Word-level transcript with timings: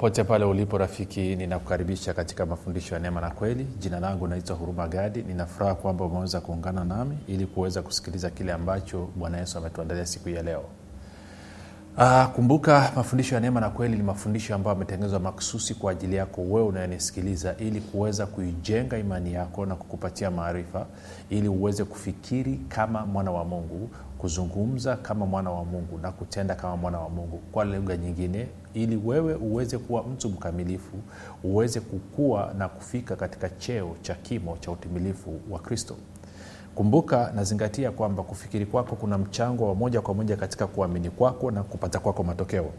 popote 0.00 0.24
pale 0.24 0.44
ulipo 0.44 0.78
rafiki 0.78 1.36
ninakukaribisha 1.36 2.14
katika 2.14 2.46
mafundisho 2.46 2.94
ya 2.94 3.00
neema 3.00 3.20
na 3.20 3.30
kweli. 3.30 3.64
Jina 3.78 4.00
langu 4.00 4.26
naitwa 4.28 4.56
huruma 4.56 4.88
gadi. 4.88 5.22
Ninafuraha 5.22 5.74
kwamba 5.74 6.04
umeweza 6.04 6.40
kuungana 6.40 6.84
nami 6.84 7.18
ili 7.26 7.46
kuweza 7.46 7.82
kusikiliza 7.82 8.30
kile 8.30 8.52
ambacho 8.52 9.08
bwana 9.16 9.38
yesu 9.38 9.58
ametuandalia 9.58 10.06
siku 10.06 10.28
ya 10.28 10.42
leo. 10.42 10.64
Uh, 11.98 12.24
kumbuka 12.26 12.92
mafundisho 12.96 13.34
ya 13.34 13.40
neema 13.40 13.60
na 13.60 13.70
kweli 13.70 13.96
ni 13.96 14.02
mafundisho 14.02 14.54
ambayo 14.54 14.76
ametengenezwa 14.76 15.20
maksusi 15.20 15.74
kwa 15.74 15.92
ajili 15.92 16.16
yako 16.16 16.40
wewe 16.42 16.66
unayenisikiliza 16.66 17.56
ili 17.56 17.80
kuweza 17.80 18.26
kuijenga 18.26 18.98
imani 18.98 19.32
yako 19.34 19.66
na 19.66 19.74
kukupatia 19.74 20.30
maarifa 20.30 20.86
ili 21.30 21.48
uweze 21.48 21.84
kufikiri 21.84 22.60
kama 22.68 23.06
mwana 23.06 23.30
wa 23.30 23.44
mungu 23.44 23.90
kuzungumza 24.18 24.96
kama 24.96 25.26
mwana 25.26 25.50
wa 25.50 25.64
mungu 25.64 25.98
na 25.98 26.12
kutenda 26.12 26.54
kama 26.54 26.76
mwana 26.76 26.98
wa 26.98 27.08
mungu. 27.08 27.38
Kwa 27.52 27.64
lugha 27.64 27.96
nyingine 27.96 28.46
ili 28.74 28.96
wewe 28.96 29.34
uweze 29.34 29.78
kuwa 29.78 30.02
mtu 30.02 30.28
mkamilifu 30.28 30.96
uweze 31.44 31.80
kukua 31.80 32.54
na 32.58 32.68
kufika 32.68 33.16
katika 33.16 33.48
cheo 33.48 33.96
cha 34.02 34.14
kimo 34.14 34.56
cha 34.56 34.70
utimilifu 34.70 35.40
wa 35.50 35.58
kristo 35.58 35.96
kumbuka 36.74 37.32
nazingatia 37.34 37.90
kwamba 37.90 38.22
kufikiri 38.22 38.66
kwako 38.66 38.96
kuna 38.96 39.18
mchango 39.18 39.68
wa 39.68 39.74
moja 39.74 40.00
kwa 40.00 40.14
moja 40.14 40.36
katika 40.36 40.66
kuamini 40.66 41.10
kwako 41.10 41.50
na 41.50 41.62
kupata 41.62 41.98
kwako 41.98 42.22
matokeo. 42.22 42.70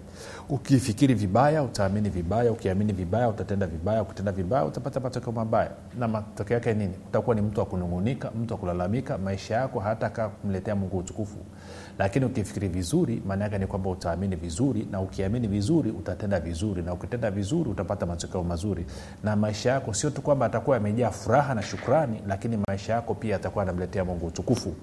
Ukifikiri 0.50 1.14
vibaya 1.14 1.64
utaamini 1.64 2.10
vibaya 2.10 2.52
ukiamini 2.52 2.94
vibaya 2.94 3.30
utatenda 3.30 3.68
vibaya 3.68 4.02
ukitenda 4.02 4.32
vibaya 4.32 4.66
utapata 4.66 5.00
matokeo 5.00 5.34
mabaya. 5.34 5.72
Na 6.00 6.08
matokeo 6.08 6.56
yake 6.56 6.74
nini? 6.74 6.94
Utakuwa 7.10 7.36
ni 7.36 7.42
mtu 7.42 7.60
wa 7.60 7.66
kunungunika 7.66 8.32
mtu 8.42 8.54
wa 8.54 8.60
kulalamika 8.60 9.18
maisha 9.18 9.56
yako 9.56 9.80
hatakaa 9.80 10.30
kumletea 10.30 10.76
mungu 10.76 10.98
utukufu. 10.98 11.38
Lakini 12.00 12.26
ukifikiri 12.26 12.68
vizuri 12.68 13.22
maana 13.28 13.44
yake 13.44 13.58
ni 13.58 13.68
kwamba 13.68 13.90
utaamini 13.90 14.36
vizuri 14.36 14.88
na 14.92 15.02
ukiamini 15.02 15.48
vizuri 15.48 15.92
utatenda 15.92 16.40
vizuri 16.40 16.82
na 16.82 16.94
ukitenda 16.94 17.32
vizuri 17.32 17.70
utapata 17.70 18.06
matokeo 18.06 18.44
mazuri. 18.44 18.86
Na 19.24 19.36
maisha 19.36 19.72
yako 19.72 19.94
sio 19.94 20.10
tu 20.10 20.22
kwamba 20.22 20.46
atakuwa 20.46 20.76
yamejaa 20.78 21.10
furaha 21.12 21.56
na 21.56 21.62
shukrani 21.62 22.22
lakini 22.28 22.58
maisha 22.68 22.94
yako 22.94 23.14
pia 23.16 23.36
atakuwa 23.36 23.64
anamletea 23.82 24.06
mungu 24.06 24.28
utukufu. 24.28 24.74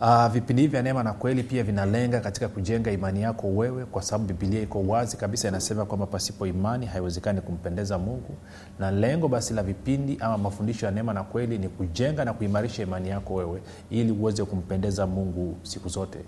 Uh, 0.00 0.26
vipindi 0.26 0.62
hivi 0.62 0.72
vya 0.72 0.82
neema 0.82 1.02
na 1.02 1.12
kweli 1.12 1.42
pia 1.42 1.62
vinalenga 1.64 2.20
katika 2.20 2.48
kujenga 2.48 2.90
imani 2.90 3.22
yako 3.22 3.46
wewe 3.48 3.84
kwa 3.84 4.02
sababu 4.02 4.24
bibilia 4.24 4.62
iko 4.62 4.82
wazi 4.82 5.16
kabisa 5.16 5.48
inasema 5.48 5.84
kwamba 5.84 6.06
pasipo 6.06 6.46
imani 6.46 6.86
haiwezekani 6.86 7.40
kumpendeza 7.40 7.98
mungu. 7.98 8.34
Na 8.78 8.90
lengo 8.90 9.28
basi 9.28 9.54
la 9.54 9.62
vipindi 9.62 10.16
ama 10.20 10.38
mafundisho 10.38 10.86
ya 10.86 10.92
neema 10.92 11.12
na 11.14 11.22
kweli 11.22 11.58
ni 11.58 11.68
kujenga 11.68 12.24
na 12.24 12.32
kuimarisha 12.32 12.82
imani 12.82 13.08
yako 13.08 13.34
wewe 13.34 13.62
ili 13.90 14.12
uweze 14.12 14.44
kumpendeza 14.44 15.06
mungu 15.06 15.56
siku 15.62 15.88
zote. 15.88 16.18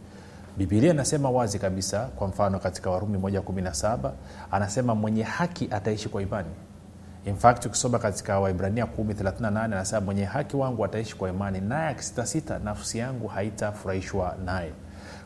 Bibilia 0.58 0.90
inasema 0.90 1.30
wazi 1.30 1.58
kabisa 1.58 2.04
kwa 2.06 2.28
mfano 2.28 2.58
katika 2.58 2.90
warumi 2.90 3.18
117 3.18 4.10
anasema 4.50 4.94
mwenye 4.94 5.22
haki 5.22 5.68
ataishi 5.70 6.08
kwa 6.08 6.22
imani 6.22 6.48
in 7.26 7.36
fact 7.36 7.66
ukisoma 7.66 7.98
katika 7.98 8.40
waibrania 8.40 8.84
138 8.98 9.64
anasema 9.64 10.00
mwenye 10.00 10.24
haki 10.24 10.56
wangu 10.56 10.84
ataishi 10.84 11.16
kwa 11.16 11.28
imani 11.28 11.60
naye 11.60 11.88
akisitasita 11.88 12.58
nafsi 12.58 12.98
yangu 12.98 13.26
haitafurahishwa 13.28 14.34
naye. 14.44 14.72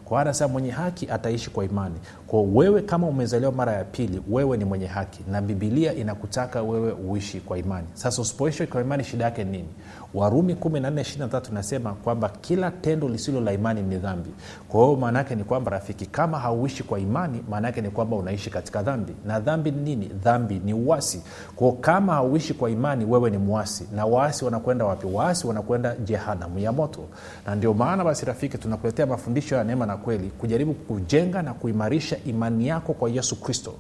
Kwa 0.05 0.21
anasema 0.21 0.49
mwenye 0.53 0.71
haki 0.71 1.11
ataishi 1.11 1.51
kwa 1.51 1.65
imani. 1.65 1.95
Kwa 2.27 2.43
wewe 2.43 2.83
kama 2.83 3.07
umezaliwa 3.07 3.53
mara 3.53 3.73
ya 3.73 3.85
pili 3.85 4.23
wewe 4.31 4.57
ni 4.57 4.65
mwenye 4.65 4.87
haki 4.87 5.25
na 5.31 5.41
bibilia 5.43 5.93
inakutaka 5.95 6.63
wewe 6.63 6.93
uishi 6.93 7.41
kwa 7.41 7.59
imani. 7.59 7.87
Sasa 7.95 8.23
usipoishi 8.23 8.67
kwa 8.67 8.81
imani 8.81 9.05
shida 9.05 9.25
yake 9.25 9.45
nini 9.45 9.69
warumi 10.15 10.55
143 10.55 11.53
nasema 11.53 11.93
kwamba 11.93 12.29
kila 12.29 12.71
tendo 12.71 13.09
lisilo 13.09 13.41
la 13.41 13.53
imani 13.53 13.83
ni 13.83 13.97
dhambi. 13.97 14.31
Kwa 14.69 14.85
hiyo 14.85 14.97
maanaake 14.97 15.35
ni 15.35 15.45
kwamba 15.45 15.71
rafiki 15.71 16.07
kama 16.07 16.39
hauishi 16.39 16.83
kwa 16.83 16.99
imani 17.01 17.45
maanaake 17.51 17.81
ni 17.81 17.91
kwamba 17.91 18.17
unaishi 18.17 18.51
katika 18.51 18.83
dhambi. 18.83 19.13
Na 19.27 19.41
dhambi 19.41 19.71
ni 19.71 19.83
nini? 19.83 20.07
Dhambi 20.25 20.61
ni 20.65 20.75
uwasi 20.75 21.23
kwao 21.57 21.73
kama 21.73 22.13
hauishi 22.15 22.55
kwa 22.55 22.71
imani 22.71 23.05
wewe 23.05 23.31
ni 23.31 23.39
mwasi 23.39 23.89
na 23.97 24.07
waasi 24.07 24.45
wanakwenda 24.45 24.85
wapi? 24.85 25.07
Waasi 25.07 25.47
wanakwenda 25.47 25.97
jehanamu 25.97 26.59
ya 26.59 26.73
moto. 26.73 27.01
Na 27.47 27.55
ndio 27.55 27.75
maana 27.75 28.05
basi 28.05 28.27
rafiki 28.27 28.59
tunakuletea 28.59 29.07
mafundisho 29.07 29.55
ya 29.57 29.65
neema 29.65 29.87
na 29.87 29.97
kweli 29.97 30.29
kujaribu 30.39 30.75
kujenga 30.75 31.43
na 31.43 31.55
kuimarisha 31.55 32.17
imani 32.27 32.69
yako 32.69 32.93
kwa 32.93 33.11
yesu 33.11 33.41
kristo. 33.41 33.75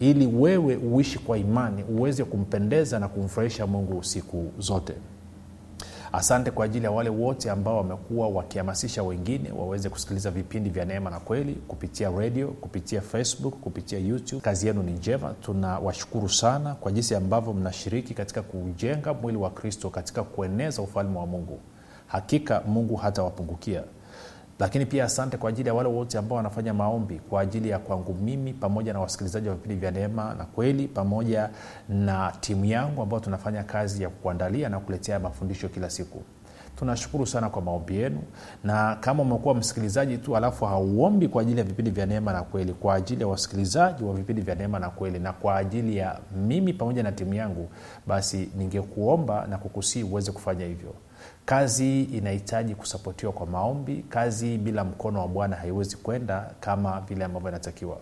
Ili 0.00 0.26
wewe 0.26 0.76
uishi 0.76 1.18
kwa 1.18 1.38
imani 1.38 1.84
uweze 1.84 2.24
kumpendeza 2.24 2.98
na 2.98 3.08
kumfurahisha 3.08 3.66
mungu 3.66 4.04
siku 4.04 4.52
zote 4.58 4.94
asante 6.12 6.50
kwa 6.50 6.64
ajili 6.64 6.84
ya 6.84 6.90
wale 6.90 7.10
wote 7.10 7.50
ambao 7.50 7.76
wamekuwa 7.76 8.28
wakihamasisha 8.28 9.02
wengine 9.02 9.52
waweze 9.52 9.88
kusikiliza 9.88 10.30
vipindi 10.30 10.70
vya 10.70 10.84
neema 10.84 11.10
na 11.10 11.20
kweli 11.20 11.54
kupitia 11.54 12.10
radio 12.10 12.48
kupitia 12.48 13.00
facebook 13.00 13.54
kupitia 13.54 13.98
youtube. 13.98 14.42
Kazi 14.42 14.66
yenu 14.66 14.82
ni 14.82 14.92
njema. 14.92 15.34
Tunawashukuru 15.40 16.28
sana 16.28 16.74
kwa 16.74 16.92
jinsi 16.92 17.14
ambavyo 17.14 17.52
mnashiriki 17.52 18.14
katika 18.14 18.42
kujenga 18.42 19.14
mwili 19.14 19.38
wa 19.38 19.50
kristo 19.50 19.90
katika 19.90 20.22
kueneza 20.22 20.82
ufalme 20.82 21.18
wa 21.18 21.26
mungu. 21.26 21.60
Hakika 22.06 22.62
mungu 22.66 22.96
hatawapungukia 22.96 23.82
lakini 24.60 24.86
pia 24.86 25.04
asante 25.04 25.36
kwa 25.36 25.48
ajili 25.50 25.68
ya 25.68 25.74
wale 25.74 25.88
wote 25.88 26.18
ambao 26.18 26.36
wanafanya 26.36 26.74
maombi 26.74 27.18
kwa 27.30 27.40
ajili 27.40 27.68
ya 27.68 27.78
kwangu 27.78 28.14
mimi 28.14 28.52
pamoja 28.52 28.92
na 28.92 29.00
wasikilizaji 29.00 29.48
wa 29.48 29.54
vipindi 29.54 29.76
vya 29.76 29.90
neema 29.90 30.34
na 30.34 30.44
kweli 30.44 30.88
pamoja 30.88 31.50
na 31.88 32.32
timu 32.40 32.64
yangu 32.64 33.02
ambao 33.02 33.20
tunafanya 33.20 33.62
kazi 33.62 34.02
ya 34.02 34.08
kuandalia 34.08 34.68
na 34.68 34.80
kuletea 34.80 35.18
mafundisho 35.20 35.68
kila 35.68 35.90
siku. 35.90 36.22
Tunashukuru 36.76 37.26
sana 37.26 37.50
kwa 37.50 37.62
maombi 37.62 37.96
yenu 37.96 38.22
na 38.64 38.96
kama 39.00 39.22
umekuwa 39.22 39.54
msikilizaji 39.54 40.18
tu 40.18 40.36
alafu 40.36 40.64
hauombi 40.64 41.28
kwa 41.28 41.42
ajili 41.42 41.58
ya 41.58 41.64
vipindi 41.64 41.90
vya 41.90 42.06
neema 42.06 42.32
na 42.32 42.42
kweli 42.42 42.72
kwa 42.72 42.94
ajili 42.94 43.20
ya 43.20 43.28
wasikilizaji 43.28 44.04
wa 44.04 44.14
vipindi 44.14 44.42
vya 44.42 44.54
neema 44.54 44.78
na 44.78 44.90
kweli 44.90 45.18
na 45.18 45.32
kwa 45.32 45.56
ajili 45.56 45.96
ya 45.96 46.18
mimi 46.46 46.72
pamoja 46.72 47.02
na 47.02 47.12
timu 47.12 47.34
yangu 47.34 47.68
basi 48.06 48.48
ningekuomba 48.56 49.46
na 49.46 49.58
kukusii 49.58 50.02
uweze 50.02 50.32
kufanya 50.32 50.66
hivyo 50.66 50.94
kazi 51.50 52.02
inahitaji 52.02 52.74
kusapotiwa 52.74 53.32
kwa 53.32 53.46
maombi. 53.46 54.04
Kazi 54.08 54.58
bila 54.58 54.84
mkono 54.84 55.20
wa 55.20 55.28
bwana 55.28 55.56
haiwezi 55.56 55.96
kwenda 55.96 56.50
kama 56.60 57.00
vile 57.00 57.24
ambavyo 57.24 57.48
inatakiwa 57.48 57.98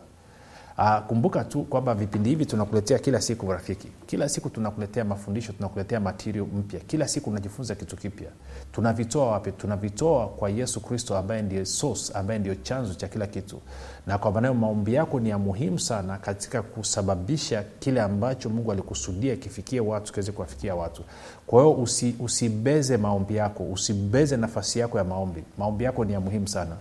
Uh, 0.78 0.98
kumbuka 1.06 1.44
tu 1.44 1.62
kwamba 1.64 1.94
vipindi 1.94 2.30
hivi 2.30 2.46
tunakuletea 2.46 2.98
kila 2.98 3.20
siku 3.20 3.52
rafiki 3.52 3.88
kila 4.06 4.28
siku 4.28 4.50
tunakuletea 4.50 5.04
mafundisho 5.04 5.52
tunakuletea 5.52 6.00
matirio 6.00 6.46
mpya. 6.46 6.80
Kila 6.80 7.08
siku 7.08 7.30
unajifunza 7.30 7.74
kitu 7.74 7.96
kipya. 7.96 8.28
Tunavitoa 8.72 9.26
wapi? 9.30 9.52
Tunavitoa 9.52 10.26
kwa 10.28 10.50
yesu 10.50 10.80
kristo 10.80 11.16
ambaye 11.18 11.42
ndiye 11.42 11.64
source 11.64 12.12
ambaye 12.12 12.38
ndio 12.38 12.54
chanzo 12.54 12.94
cha 12.94 13.08
kila 13.08 13.26
kitu. 13.26 13.60
Na 14.06 14.18
kwa 14.18 14.32
maanayo 14.32 14.54
maombi 14.54 14.94
yako 14.94 15.20
ni 15.20 15.28
ya 15.28 15.38
muhimu 15.38 15.78
sana 15.78 16.16
katika 16.18 16.62
kusababisha 16.62 17.64
kile 17.78 18.00
ambacho 18.00 18.48
mungu 18.50 18.72
alikusudia 18.72 19.36
kifikie 19.36 19.80
watu 19.80 20.12
kiweze 20.12 20.32
kuwafikia 20.32 20.74
watu. 20.74 21.02
Kwa 21.46 21.62
hiyo 21.62 21.74
usi, 21.74 22.14
usibeze 22.20 22.96
maombi 22.96 23.36
yako 23.36 23.64
usibeze 23.64 24.36
nafasi 24.36 24.78
yako 24.78 24.98
ya 24.98 25.04
maombi. 25.04 25.44
Maombi 25.58 25.84
yako 25.84 26.04
ni 26.04 26.12
ya 26.12 26.20
muhimu 26.20 26.48
sana 26.48 26.76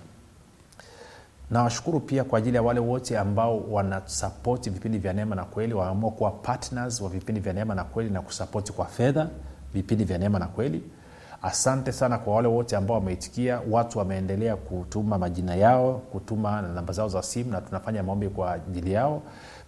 nawashukuru 1.52 2.00
pia 2.00 2.24
kwa 2.24 2.40
ajili 2.40 2.56
ya 2.56 2.62
wale 2.62 2.80
wote 2.80 3.18
ambao 3.18 3.60
wanasapoti 3.72 4.70
vipindi 4.70 4.98
vya 4.98 5.14
neema 5.14 5.36
na 5.36 5.44
kweli. 5.44 5.74
Wameamua 5.74 6.12
kuwa 6.12 6.32
partners 6.32 7.02
wa 7.02 7.10
vipindi 7.10 7.42
vya 7.42 7.54
neema 7.54 7.76
na 7.76 7.84
kweli 7.84 8.10
na 8.10 8.22
kusapoti 8.22 8.74
kwa 8.74 8.86
fedha 8.86 9.28
vipindi 9.74 10.04
vya 10.04 10.18
neema 10.18 10.40
na 10.40 10.48
kweli. 10.48 10.84
Asante 11.42 11.92
sana 11.92 12.18
kwa 12.18 12.36
wale 12.36 12.48
wote 12.48 12.76
ambao 12.76 12.98
wameitikia. 12.98 13.62
Watu 13.70 14.00
wameendelea 14.00 14.56
kutuma 14.56 15.18
majina 15.18 15.56
yao 15.56 15.94
kutuma 15.94 16.62
namba 16.62 16.94
zao 16.94 17.10
za 17.10 17.24
simu 17.24 17.52
na 17.52 17.62
tunafanya 17.62 18.04
maombi 18.04 18.30
kwa 18.30 18.52
ajili 18.54 18.94
yao. 18.94 19.22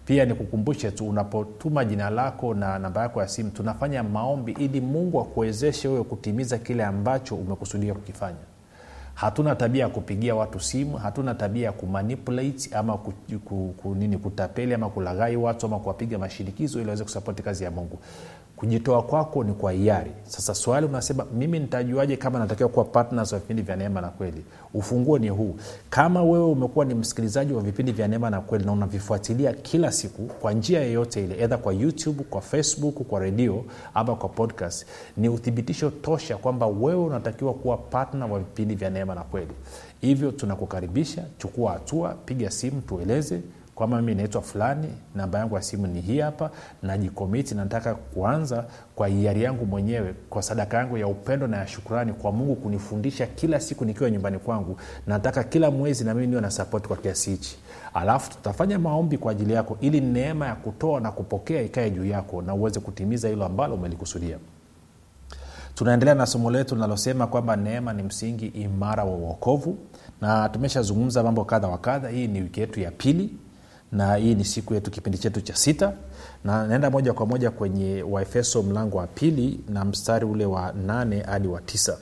Pia 0.04 0.24
nikukumbushe 0.24 0.90
tu 0.90 1.08
unapotuma 1.08 1.84
jina 1.84 2.10
lako 2.10 2.54
na 2.54 2.78
namba 2.78 3.02
yako 3.02 3.20
ya 3.20 3.28
simu 3.28 3.50
tunafanya 3.50 4.02
maombi 4.02 4.52
ili 4.52 4.80
mungu 4.80 5.20
akuwezeshe 5.20 5.88
wewe 5.88 6.04
kutimiza 6.04 6.58
kile 6.58 6.84
ambacho 6.84 7.34
umekusudia 7.36 7.94
kukifanya 7.94 8.38
hatuna 9.20 9.54
tabia 9.54 9.82
ya 9.82 9.88
kupigia 9.88 10.34
watu 10.34 10.60
simu 10.60 10.96
hatuna 10.96 11.34
tabia 11.34 11.64
ya 11.66 11.72
kumanipulate 11.72 12.74
ama 12.74 12.96
ku, 12.98 13.12
ku, 13.44 13.74
ku, 13.82 13.94
nini 13.94 14.18
kutapeli 14.18 14.74
ama 14.74 14.88
kulaghai 14.90 15.36
watu 15.36 15.66
ama 15.66 15.78
kuwapiga 15.78 16.18
mashinikizo 16.18 16.78
ili 16.78 16.86
waweze 16.86 17.04
kusapoti 17.04 17.42
kazi 17.42 17.64
ya 17.64 17.70
mungu 17.70 17.98
kujitoa 18.60 19.02
kwako 19.02 19.44
ni 19.44 19.52
kwa 19.52 19.72
hiari. 19.72 20.10
Sasa 20.24 20.54
swali 20.54 20.86
unasema 20.86 21.26
mimi 21.38 21.58
nitajuaje 21.58 22.16
kama 22.16 22.38
natakiwa 22.38 22.68
kuwa 22.68 22.84
partners 22.84 23.32
wa 23.32 23.38
vipindi 23.38 23.62
vya 23.62 23.76
neema 23.76 24.00
na 24.00 24.08
kweli? 24.08 24.44
Ufunguo 24.74 25.18
ni 25.18 25.28
huu. 25.28 25.56
Kama 25.90 26.22
wewe 26.22 26.44
umekuwa 26.44 26.84
ni 26.84 26.94
msikilizaji 26.94 27.52
wa 27.52 27.62
vipindi 27.62 27.92
vya 27.92 28.08
neema 28.08 28.30
na 28.30 28.40
kweli 28.40 28.64
na 28.64 28.72
unavifuatilia 28.72 29.52
kila 29.52 29.92
siku 29.92 30.22
kwa 30.22 30.52
njia 30.52 30.80
yeyote 30.80 31.24
ile 31.24 31.42
edha 31.42 31.58
kwa 31.58 31.72
youtube 31.72 32.24
kwa 32.30 32.40
facebook 32.40 32.94
kwa 32.94 33.20
redio 33.20 33.64
ama 33.94 34.16
kwa 34.16 34.28
podcast 34.28 34.86
ni 35.16 35.28
uthibitisho 35.28 35.90
tosha 35.90 36.36
kwamba 36.36 36.66
wewe 36.66 37.04
unatakiwa 37.04 37.54
kuwa 37.54 37.76
partner 37.76 38.30
wa 38.32 38.38
vipindi 38.38 38.74
vya 38.74 38.90
neema 38.90 39.14
na 39.14 39.20
kweli. 39.22 39.52
Hivyo 40.00 40.30
tunakukaribisha 40.32 41.24
chukua 41.38 41.72
hatua 41.72 42.08
piga 42.24 42.50
simu 42.50 42.80
tueleze 42.80 43.40
kwamba 43.80 44.00
mimi 44.00 44.14
naitwa 44.14 44.42
fulani 44.42 44.88
namba 45.14 45.38
yangu 45.38 45.54
ya 45.54 45.62
simu 45.62 45.86
ni 45.86 46.00
hii 46.00 46.20
hapa 46.20 46.50
najikomiti 46.82 47.54
nataka 47.54 47.94
kuanza 47.94 48.64
kwa 48.94 49.08
hiari 49.08 49.42
yangu 49.42 49.66
mwenyewe 49.66 50.14
kwa 50.30 50.42
sadaka 50.42 50.76
yangu 50.76 50.98
ya 50.98 51.06
upendo 51.06 51.46
na 51.46 51.56
ya 51.56 51.66
shukurani 51.66 52.12
kwa 52.12 52.32
mungu 52.32 52.56
kunifundisha 52.56 53.26
kila 53.26 53.60
siku 53.60 53.84
nikiwa 53.84 54.10
nyumbani 54.10 54.38
kwangu. 54.38 54.76
Nataka 55.06 55.44
kila 55.44 55.70
mwezi 55.70 56.04
na 56.04 56.14
mimi 56.14 56.26
niwe 56.26 56.40
na 56.40 56.50
sapoti 56.50 56.88
kwa 56.88 56.96
kiasi 56.96 57.30
hichi. 57.30 57.58
Alafu 57.94 58.30
tutafanya 58.30 58.78
maombi 58.78 59.18
kwa 59.18 59.32
ajili 59.32 59.52
yako 59.52 59.78
ili 59.80 60.00
neema 60.00 60.46
ya 60.46 60.54
kutoa 60.54 61.00
na 61.00 61.12
kupokea 61.12 61.62
ikae 61.62 61.90
juu 61.90 62.04
yako 62.04 62.42
na 62.42 62.54
uweze 62.54 62.80
kutimiza 62.80 63.28
hilo 63.28 63.44
ambalo 63.44 63.74
umelikusudia. 63.74 64.38
Tunaendelea 65.74 66.14
na 66.14 66.26
somo 66.26 66.50
letu 66.50 66.74
linalosema 66.74 67.26
kwamba 67.26 67.56
neema 67.56 67.92
ni 67.92 68.02
msingi 68.02 68.46
imara 68.46 69.04
wa 69.04 69.10
uokovu 69.16 69.78
na 70.20 70.48
tumeshazungumza 70.48 71.22
mambo 71.22 71.44
kadha 71.44 71.68
wa 71.68 71.78
kadha. 71.78 72.08
Hii 72.08 72.26
ni 72.26 72.40
wiki 72.40 72.60
yetu 72.60 72.80
ya 72.80 72.90
pili 72.90 73.30
na 73.92 74.14
hii 74.14 74.34
ni 74.34 74.44
siku 74.44 74.74
yetu 74.74 74.90
kipindi 74.90 75.18
chetu 75.18 75.40
cha 75.40 75.56
sita. 75.56 75.92
Na 76.44 76.66
naenda 76.66 76.90
moja 76.90 77.12
kwa 77.12 77.26
moja 77.26 77.50
kwenye 77.50 78.02
waefeso 78.02 78.62
mlango 78.62 78.96
wa 78.98 79.06
pili 79.06 79.60
na 79.68 79.84
mstari 79.84 80.24
ule 80.26 80.46
wa 80.46 80.72
nane 80.72 81.20
hadi 81.22 81.48
wa 81.48 81.60
tisa. 81.60 81.98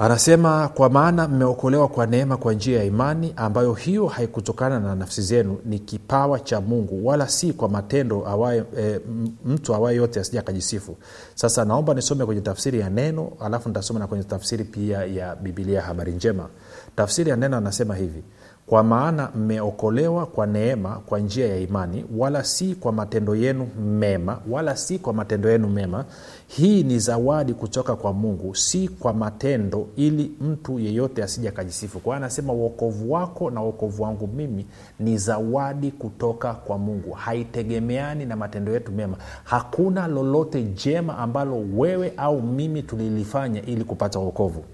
Anasema 0.00 0.68
kwa 0.68 0.90
maana 0.90 1.28
mmeokolewa 1.28 1.88
kwa 1.88 2.06
neema 2.06 2.36
kwa 2.36 2.52
njia 2.54 2.78
ya 2.78 2.84
imani 2.84 3.32
ambayo 3.36 3.74
hiyo 3.74 4.06
haikutokana 4.06 4.80
na 4.80 4.94
nafsi 4.94 5.22
zenu 5.22 5.58
ni 5.64 5.78
kipawa 5.78 6.40
cha 6.40 6.60
mungu 6.60 7.06
wala 7.06 7.28
si 7.28 7.52
kwa 7.52 7.68
matendo 7.68 8.26
awaye, 8.28 8.64
e, 8.78 9.00
mtu 9.44 9.74
awaye 9.74 9.96
yote 9.96 10.20
asija 10.20 10.40
akajisifu. 10.40 10.96
Sasa 11.34 11.64
naomba 11.64 11.94
nisome 11.94 12.26
kwenye 12.26 12.40
tafsiri 12.40 12.80
ya 12.80 12.90
neno 12.90 13.32
alafu 13.40 13.68
nitasoma 13.68 14.00
na 14.00 14.06
kwenye 14.06 14.24
tafsiri 14.24 14.64
pia 14.64 15.04
ya 15.04 15.36
bibilia 15.36 15.82
habari 15.82 16.12
njema. 16.12 16.48
Tafsiri 16.96 17.30
ya 17.30 17.36
neno 17.36 17.56
anasema 17.56 17.94
hivi 17.96 18.22
kwa 18.68 18.82
maana 18.82 19.30
mmeokolewa 19.34 20.26
kwa 20.26 20.46
neema 20.46 21.00
kwa 21.06 21.18
njia 21.18 21.48
ya 21.48 21.56
imani 21.56 22.04
wala 22.16 22.44
si 22.44 22.74
kwa 22.74 22.92
matendo 22.92 23.34
yenu 23.36 23.68
mema 23.98 24.38
wala 24.50 24.76
si 24.76 24.98
kwa 24.98 25.12
matendo 25.12 25.50
yenu 25.50 25.68
mema. 25.68 26.04
Hii 26.46 26.82
ni 26.82 26.98
zawadi 26.98 27.54
kutoka 27.54 27.96
kwa 27.96 28.12
mungu 28.12 28.54
si 28.54 28.88
kwa 28.88 29.12
matendo 29.14 29.86
ili 29.96 30.32
mtu 30.40 30.78
yeyote 30.78 31.22
asija 31.22 31.48
akajisifu. 31.48 31.98
Kwa 32.00 32.14
hiyo 32.14 32.16
anasema 32.16 32.52
uokovu 32.52 33.12
wako 33.12 33.50
na 33.50 33.62
uokovu 33.62 34.02
wangu 34.02 34.26
mimi 34.26 34.66
ni 35.00 35.18
zawadi 35.18 35.90
kutoka 35.90 36.54
kwa 36.54 36.78
mungu. 36.78 37.12
Haitegemeani 37.12 38.26
na 38.26 38.36
matendo 38.36 38.72
yetu 38.72 38.92
mema. 38.92 39.16
Hakuna 39.44 40.06
lolote 40.08 40.62
jema 40.62 41.18
ambalo 41.18 41.64
wewe 41.76 42.12
au 42.16 42.42
mimi 42.42 42.82
tulilifanya 42.82 43.62
ili 43.62 43.84
kupata 43.84 44.18
uokovu 44.18 44.64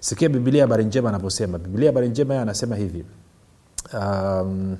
sikia 0.00 0.28
bibilia 0.28 0.62
habari 0.62 0.84
njema 0.84 1.08
anavyosema 1.08 1.58
bibilia 1.58 1.88
habari 1.88 2.08
njema 2.08 2.42
anasema 2.42 2.76
hivi 2.76 3.04
um, 3.94 4.76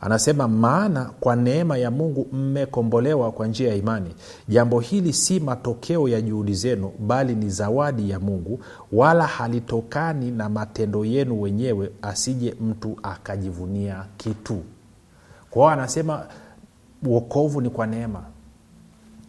anasema 0.00 0.48
maana 0.48 1.04
kwa 1.20 1.36
neema 1.36 1.78
ya 1.78 1.90
mungu 1.90 2.26
mmekombolewa 2.32 3.32
kwa 3.32 3.46
njia 3.46 3.68
ya 3.68 3.74
imani. 3.74 4.14
Jambo 4.48 4.80
hili 4.80 5.12
si 5.12 5.40
matokeo 5.40 6.08
ya 6.08 6.20
juhudi 6.20 6.54
zenu 6.54 6.92
bali 6.98 7.34
ni 7.34 7.50
zawadi 7.50 8.10
ya 8.10 8.20
mungu 8.20 8.60
wala 8.92 9.26
halitokani 9.26 10.30
na 10.30 10.48
matendo 10.48 11.04
yenu 11.04 11.42
wenyewe 11.42 11.90
asije 12.02 12.54
mtu 12.60 12.96
akajivunia 13.02 14.04
kitu. 14.16 14.62
Kwao 15.50 15.68
anasema 15.68 16.26
uokovu 17.06 17.60
ni 17.60 17.70
kwa 17.70 17.86
neema. 17.86 18.22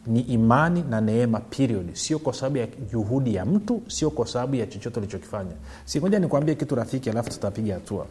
Ni 0.07 0.19
imani 0.19 0.83
na 0.89 1.01
neema 1.01 1.39
period. 1.39 1.93
Sio 1.93 2.19
kwa 2.19 2.33
sababu 2.33 2.57
ya 2.57 2.67
juhudi 2.91 3.35
ya 3.35 3.45
mtu 3.45 3.81
sio 3.87 4.09
kwa 4.09 4.27
sababu 4.27 4.55
ya 4.55 4.67
chochote 4.67 4.99
ulichokifanya. 4.99 5.51
Singoja 5.85 6.19
nikuambie 6.19 6.55
kitu 6.55 6.75
rafiki 6.75 7.09
alafu 7.09 7.29
tutapiga 7.29 7.73
hatua 7.73 8.05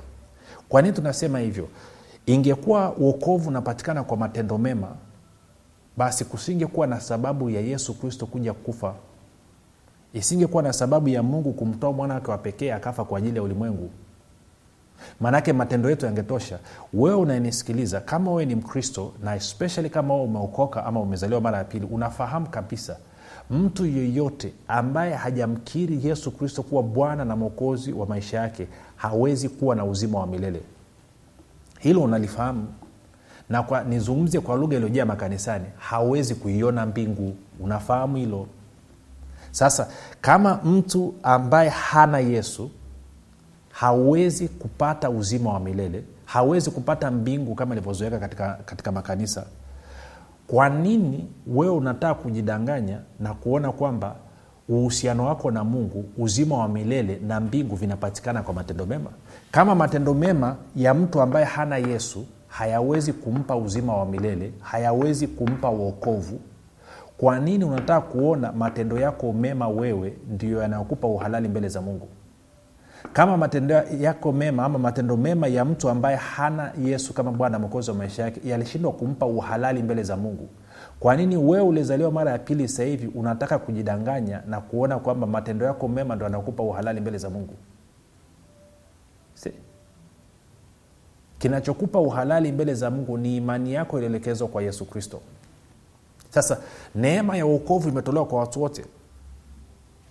kwa 0.71 0.83
nini 0.83 0.95
tunasema 0.95 1.39
hivyo? 1.39 1.69
Ingekuwa 2.27 2.93
uokovu 2.97 3.49
unapatikana 3.49 4.03
kwa 4.05 4.17
matendo 4.17 4.59
mema 4.59 4.89
basi 5.97 6.25
kusingekuwa 6.25 6.87
na 6.87 7.01
sababu 7.01 7.51
ya 7.51 7.61
yesu 7.61 7.95
kristo 7.95 8.27
kuja 8.27 8.53
kufa 8.53 8.95
isingekuwa 10.13 10.63
na 10.63 10.73
sababu 10.73 11.09
ya 11.09 11.23
mungu 11.23 11.53
kumtoa 11.53 11.93
mwana 11.93 12.15
wake 12.15 12.31
wa 12.31 12.39
pekee 12.39 12.73
akafa 12.73 13.05
kwa 13.05 13.19
ajili 13.19 13.37
ya 13.37 13.43
ulimwengu. 13.43 13.91
Maanake 15.21 15.53
matendo 15.53 15.91
yetu 15.91 16.07
yangetosha. 16.07 16.59
Wewe 16.95 17.17
unanisikiliza 17.17 18.01
kama 18.01 18.31
wewe 18.31 18.45
ni 18.47 18.55
mkristo 18.55 19.13
na 19.23 19.35
especially 19.37 19.91
kama 19.91 20.15
wewe 20.15 20.27
umeokoka 20.27 20.85
ama 20.87 21.01
umezaliwa 21.01 21.41
mara 21.41 21.59
ya 21.59 21.65
pili 21.65 21.87
unafahamu 21.91 22.49
kabisa 22.49 22.97
mtu 23.51 23.87
yeyote 23.87 24.53
ambaye 24.69 25.15
hajamkiri 25.15 26.07
yesu 26.07 26.31
kristo 26.31 26.63
kuwa 26.63 26.83
bwana 26.83 27.25
na 27.25 27.37
mwokozi 27.37 27.93
wa 27.93 28.07
maisha 28.07 28.37
yake 28.41 28.67
hawezi 28.97 29.49
kuwa 29.49 29.77
na 29.77 29.85
uzima 29.85 30.19
wa 30.19 30.27
milele. 30.27 30.61
Hilo 31.79 32.03
unalifahamu. 32.03 32.67
Na 33.49 33.63
kwa 33.63 33.85
nizungumze 33.85 34.41
kwa 34.41 34.57
lugha 34.57 34.77
iliyojaa 34.77 35.05
makanisani 35.05 35.65
hawezi 35.79 36.35
kuiona 36.35 36.87
mbingu. 36.87 37.37
Unafahamu 37.61 38.17
hilo? 38.17 38.47
Sasa 39.51 39.89
kama 40.21 40.55
mtu 40.65 41.15
ambaye 41.23 41.69
hana 41.69 42.19
yesu 42.19 42.71
hawezi 43.71 44.49
kupata 44.49 45.11
uzima 45.11 45.53
wa 45.53 45.61
milele 45.61 46.05
hawezi 46.25 46.71
kupata 46.71 47.11
mbingu 47.11 47.55
kama 47.55 47.75
ilivyozoeka 47.75 48.19
katika, 48.19 48.59
katika 48.65 48.93
makanisa 48.93 49.47
kwa 50.51 50.69
nini 50.69 51.29
wewe 51.47 51.73
unataka 51.75 52.15
kujidanganya 52.15 52.99
na 53.21 53.35
kuona 53.35 53.73
kwamba 53.73 54.15
uhusiano 54.69 55.27
wako 55.27 55.51
na 55.51 55.65
mungu 55.65 56.05
uzima 56.19 56.59
wa 56.59 56.69
milele 56.69 57.21
na 57.27 57.41
mbingu 57.41 57.77
vinapatikana 57.77 58.43
kwa 58.43 58.55
matendo 58.55 58.87
mema? 58.87 59.11
Kama 59.51 59.75
matendo 59.75 60.15
mema 60.15 60.57
ya 60.77 60.95
mtu 60.95 61.21
ambaye 61.21 61.45
hana 61.45 61.77
yesu 61.77 62.27
hayawezi 62.49 63.13
kumpa 63.13 63.57
uzima 63.57 63.97
wa 63.97 64.07
milele 64.07 64.53
hayawezi 64.61 65.27
kumpa 65.27 65.71
uokovu 65.71 66.41
kwa 67.19 67.39
nini 67.41 67.65
unataka 67.65 68.01
kuona 68.01 68.53
matendo 68.53 68.99
yako 68.99 69.33
mema 69.33 69.69
wewe 69.69 70.17
ndiyo 70.31 70.63
yanayokupa 70.63 71.09
uhalali 71.09 71.49
mbele 71.49 71.69
za 71.69 71.81
mungu 71.81 72.09
kama 73.13 73.37
matendo 73.37 73.75
yako 74.01 74.33
mema 74.33 74.65
ama 74.65 74.79
matendo 74.79 75.17
mema 75.17 75.47
ya 75.47 75.65
mtu 75.65 75.89
ambaye 75.89 76.17
hana 76.17 76.73
yesu 76.85 77.15
kama 77.15 77.33
bwana 77.33 77.59
mwokozi 77.59 77.91
wa 77.91 77.97
maisha 77.97 78.23
yake 78.23 78.41
yalishindwa 78.49 78.93
kumpa 78.93 79.27
uhalali 79.27 79.83
mbele 79.83 80.03
za 80.03 80.17
mungu. 80.17 80.49
Kwa 81.01 81.17
nini 81.17 81.37
wewe 81.37 81.61
ulizaliwa 81.65 82.11
mara 82.11 82.31
ya 82.33 82.39
pili 82.39 82.69
sasa 82.69 82.83
hivi 82.85 83.07
unataka 83.07 83.59
kujidanganya 83.59 84.43
na 84.47 84.61
kuona 84.61 84.99
kwamba 84.99 85.27
matendo 85.27 85.67
yako 85.67 85.89
mema 85.89 86.17
ndo 86.17 86.27
anakupa 86.27 86.63
uhalali 86.63 87.01
mbele 87.01 87.19
za 87.19 87.31
mungu? 87.31 87.55
Si. 89.35 89.53
Kinachokupa 91.39 92.01
uhalali 92.01 92.53
mbele 92.53 92.75
za 92.75 92.91
mungu 92.91 93.19
ni 93.19 93.37
imani 93.37 93.73
yako 93.75 93.99
ilielekezwa 93.99 94.49
kwa 94.49 94.63
yesu 94.63 94.85
kristo. 94.85 95.21
Sasa 96.31 96.59
neema 96.95 97.37
ya 97.37 97.47
uokovu 97.47 97.89
imetolewa 97.89 98.27
kwa 98.27 98.39
watu 98.41 98.63
wote 98.63 98.85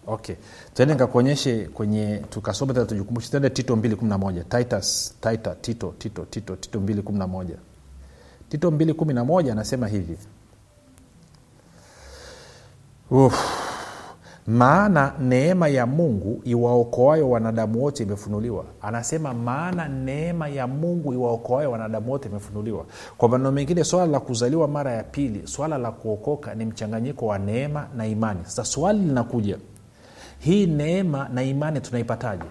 okay. 0.10 0.36
Tuende 0.74 0.94
nikakuonyeshe 0.94 1.66
kwenye 1.66 2.18
tukasoma 2.30 2.74
tena 2.74 2.86
tujikumbushe. 2.86 3.30
Tuende 3.30 3.50
tito 3.50 3.76
211 3.76 4.44
titus 4.44 5.14
tita 5.22 5.56
tito 5.56 5.94
tito 5.98 6.26
tito 6.30 6.56
tito 6.56 6.80
211 6.80 7.46
tito 8.50 8.70
211 8.70 9.52
anasema 9.52 9.88
hivi. 9.88 10.18
Uf. 13.12 13.60
maana 14.48 15.14
neema 15.20 15.68
ya 15.68 15.86
mungu 15.86 16.42
iwaokoayo 16.44 17.30
wanadamu 17.30 17.84
wote 17.84 18.04
imefunuliwa. 18.04 18.66
Anasema 18.82 19.34
maana 19.34 19.88
neema 19.88 20.48
ya 20.48 20.68
mungu 20.68 21.14
iwaokoayo 21.14 21.72
wanadamu 21.72 22.12
wote 22.12 22.30
imefunuliwa. 22.30 22.86
Kwa 23.18 23.30
maneno 23.30 23.52
mengine 23.52 23.84
swala 23.84 24.06
la 24.12 24.20
kuzaliwa 24.20 24.68
mara 24.68 24.92
ya 24.92 25.04
pili 25.04 25.48
swala 25.48 25.78
la 25.78 25.92
kuokoka 25.92 26.56
ni 26.56 26.66
mchanganyiko 26.66 27.26
wa 27.26 27.38
neema 27.40 27.88
na 27.96 28.08
imani. 28.08 28.40
Sasa 28.44 28.66
swali 28.66 29.00
linakuja 29.00 29.58
hii 30.40 30.66
neema 30.68 31.30
na 31.34 31.44
imani 31.44 31.82
tunaipataje? 31.82 32.44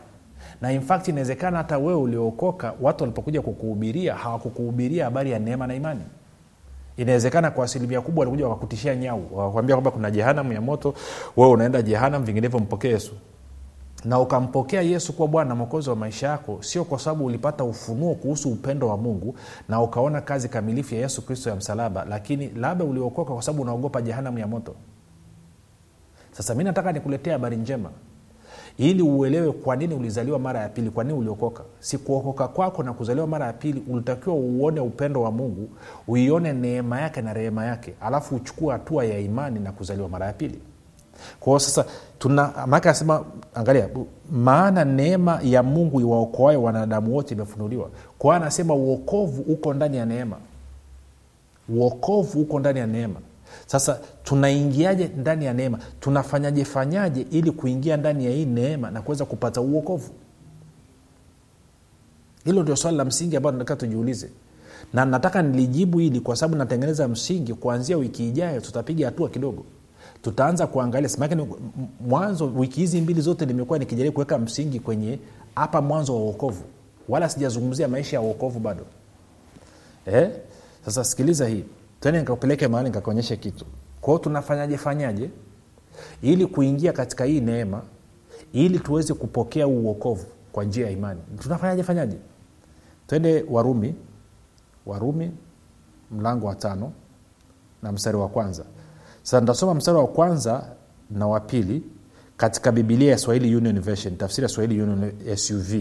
Na 0.60 0.72
in 0.72 0.82
inawezekana 1.06 1.58
hata 1.58 1.78
wewe 1.78 1.94
uliookoka 1.94 2.74
watu 2.80 3.04
walipokuja 3.04 3.42
kukuhubiria 3.42 4.14
hawakukuhubiria 4.14 5.04
habari 5.04 5.30
ya 5.30 5.38
neema 5.38 5.66
na 5.66 5.74
imani. 5.74 6.00
Inawezekana 6.96 7.50
kwa 7.50 7.64
asilimia 7.64 8.00
kubwa 8.00 8.20
walikuja 8.20 8.48
wakakutishia 8.48 8.96
nyau 8.96 9.22
wakakwambia 9.32 9.76
kwamba 9.76 9.90
kuna 9.90 10.10
jehanamu 10.10 10.52
ya 10.52 10.60
moto 10.60 10.94
wewe 11.36 11.50
unaenda 11.50 11.82
jehanam 11.82 12.24
vinginevyo 12.24 12.58
mpokee 12.60 12.88
yesu. 12.88 13.12
Na 14.04 14.20
ukampokea 14.20 14.82
yesu 14.82 15.12
kuwa 15.12 15.28
bwana 15.28 15.48
na 15.48 15.54
mwokozi 15.54 15.90
wa 15.90 15.96
maisha 15.96 16.28
yako 16.28 16.58
sio 16.60 16.84
kwa 16.84 16.98
sababu 16.98 17.24
ulipata 17.24 17.64
ufunuo 17.64 18.14
kuhusu 18.14 18.52
upendo 18.52 18.88
wa 18.88 18.96
mungu 18.96 19.34
na 19.68 19.82
ukaona 19.82 20.20
kazi 20.20 20.48
kamilifu 20.48 20.94
ya 20.94 21.00
yesu 21.00 21.26
kristo 21.26 21.50
ya 21.50 21.56
msalaba 21.56 22.04
lakini 22.08 22.48
labda 22.48 22.84
uliokoka 22.84 23.32
kwa 23.32 23.42
sababu 23.42 23.62
unaogopa 23.62 24.02
jehanamu 24.02 24.38
ya 24.38 24.46
moto 24.46 24.74
sasa 26.38 26.54
mi 26.54 26.64
nataka 26.64 26.92
nikuletea 26.92 27.32
habari 27.32 27.56
njema. 27.56 27.90
Ili 28.76 29.02
uelewe 29.02 29.52
kwa 29.52 29.76
nini 29.76 29.94
ulizaliwa 29.94 30.38
mara 30.38 30.60
ya 30.60 30.68
pili 30.68 30.90
kwa 30.90 31.04
nini 31.04 31.18
uliokoka. 31.18 31.62
Si 31.80 31.98
kuokoka 31.98 32.48
kwako 32.48 32.82
na 32.82 32.92
kuzaliwa 32.92 33.26
mara 33.26 33.46
ya 33.46 33.52
pili 33.52 33.82
ulitakiwa 33.88 34.34
uone 34.36 34.80
upendo 34.80 35.22
wa 35.22 35.30
mungu 35.32 35.68
uione 36.08 36.52
neema 36.52 37.00
yake 37.00 37.22
na 37.22 37.32
rehema 37.32 37.64
yake. 37.64 37.94
Alafu 38.00 38.34
uchukue 38.36 38.72
hatua 38.72 39.04
ya 39.04 39.18
imani 39.18 39.60
na 39.60 39.72
kuzaliwa 39.72 40.08
mara 40.08 40.26
ya 40.26 40.32
pili. 40.32 40.58
Kwao 41.40 41.58
sasa 41.58 41.84
tuna 42.18 42.66
maake 42.66 42.88
anasema 42.88 43.24
angalia 43.54 43.88
maana 44.32 44.84
neema 44.84 45.40
ya 45.42 45.62
mungu 45.62 46.00
iwaokoayo 46.00 46.62
wanadamu 46.62 47.14
wote 47.14 47.34
imefunuliwa. 47.34 47.90
Kwao 48.18 48.36
anasema 48.36 48.74
uokovu 48.74 49.42
uko 49.42 49.74
ndani 49.74 49.96
ya 49.96 50.06
neema. 50.06 50.36
Uokovu 51.68 52.40
uko 52.40 52.60
ndani 52.60 52.78
ya 52.78 52.86
neema 52.86 53.20
sasa 53.66 54.00
tunaingiaje 54.24 55.10
ndani 55.16 55.44
ya 55.44 55.52
neema? 55.54 55.78
Tunafanyaje 56.00 56.64
fanyaje 56.64 57.26
ili 57.30 57.50
kuingia 57.50 57.96
ndani 57.96 58.24
ya 58.24 58.30
hii 58.30 58.44
neema 58.44 58.90
na 58.90 59.02
kuweza 59.02 59.24
kupata 59.24 59.60
uokovu? 59.60 60.10
Hilo 62.44 62.62
ndio 62.62 62.76
swali 62.76 62.96
la 62.96 63.04
msingi 63.04 63.36
ambayo 63.36 63.52
nataka 63.52 63.76
tujiulize. 63.76 64.30
Na 64.92 65.04
nataka 65.04 65.42
nilijibu 65.42 65.98
hili 65.98 66.20
kwa 66.20 66.36
sababu 66.36 66.56
natengeneza 66.56 67.08
msingi. 67.08 67.54
Kuanzia 67.54 67.96
wiki 67.96 68.28
ijayo 68.28 68.60
tutapiga 68.60 69.06
hatua 69.06 69.28
kidogo. 69.28 69.64
Tutaanza 70.22 70.66
kuangalia 70.66 71.08
simake 71.08 71.36
mwanzo 72.00 72.46
wiki 72.56 72.80
hizi 72.80 73.00
mbili 73.00 73.20
zote 73.20 73.46
nimekuwa 73.46 73.78
nikijaribu 73.78 74.14
kuweka 74.14 74.38
msingi 74.38 74.80
kwenye 74.80 75.18
hapa 75.54 75.80
mwanzo 75.82 76.14
wa 76.14 76.20
uokovu 76.20 76.62
wala 77.08 77.28
sijazungumzia 77.28 77.88
maisha 77.88 78.16
ya 78.16 78.20
uokovu 78.20 78.58
bado. 78.58 78.84
Eh? 80.06 80.30
sasa 80.84 81.04
sikiliza 81.04 81.48
hii 81.48 81.64
tene 82.00 82.18
nikakupeleke 82.18 82.68
mahali 82.68 82.88
nikakuonyeshe 82.88 83.36
kitu. 83.36 83.64
Kwao 84.00 84.18
tunafanyaje 84.18 84.78
fanyaje? 84.78 85.30
Ili 86.22 86.46
kuingia 86.46 86.92
katika 86.92 87.24
hii 87.24 87.40
neema 87.40 87.82
ili 88.52 88.78
tuweze 88.78 89.14
kupokea 89.14 89.66
uokovu 89.66 90.26
kwa 90.52 90.64
njia 90.64 90.86
ya 90.86 90.92
imani. 90.92 91.20
Tunafanyaje 91.38 91.82
fanyaje? 91.82 92.16
Twende 93.06 93.44
warumi 93.50 93.94
warumi 94.86 95.30
mlango 96.10 96.46
wa 96.46 96.54
tano 96.54 96.92
na 97.82 97.92
mstari 97.92 98.16
wa 98.16 98.28
kwanza. 98.28 98.64
Sasa 99.22 99.40
nitasoma 99.40 99.74
mstari 99.74 99.98
wa 99.98 100.06
kwanza 100.06 100.64
na 101.10 101.26
wa 101.26 101.40
pili 101.40 101.82
katika 102.38 102.72
bibilia 102.72 103.10
ya 103.10 103.18
swahili 103.18 103.56
union 103.56 103.80
version 103.80 104.16
tafsiri 104.16 104.42
ya 104.42 104.48
swahili 104.48 104.82
union 104.82 105.12
suv 105.36 105.74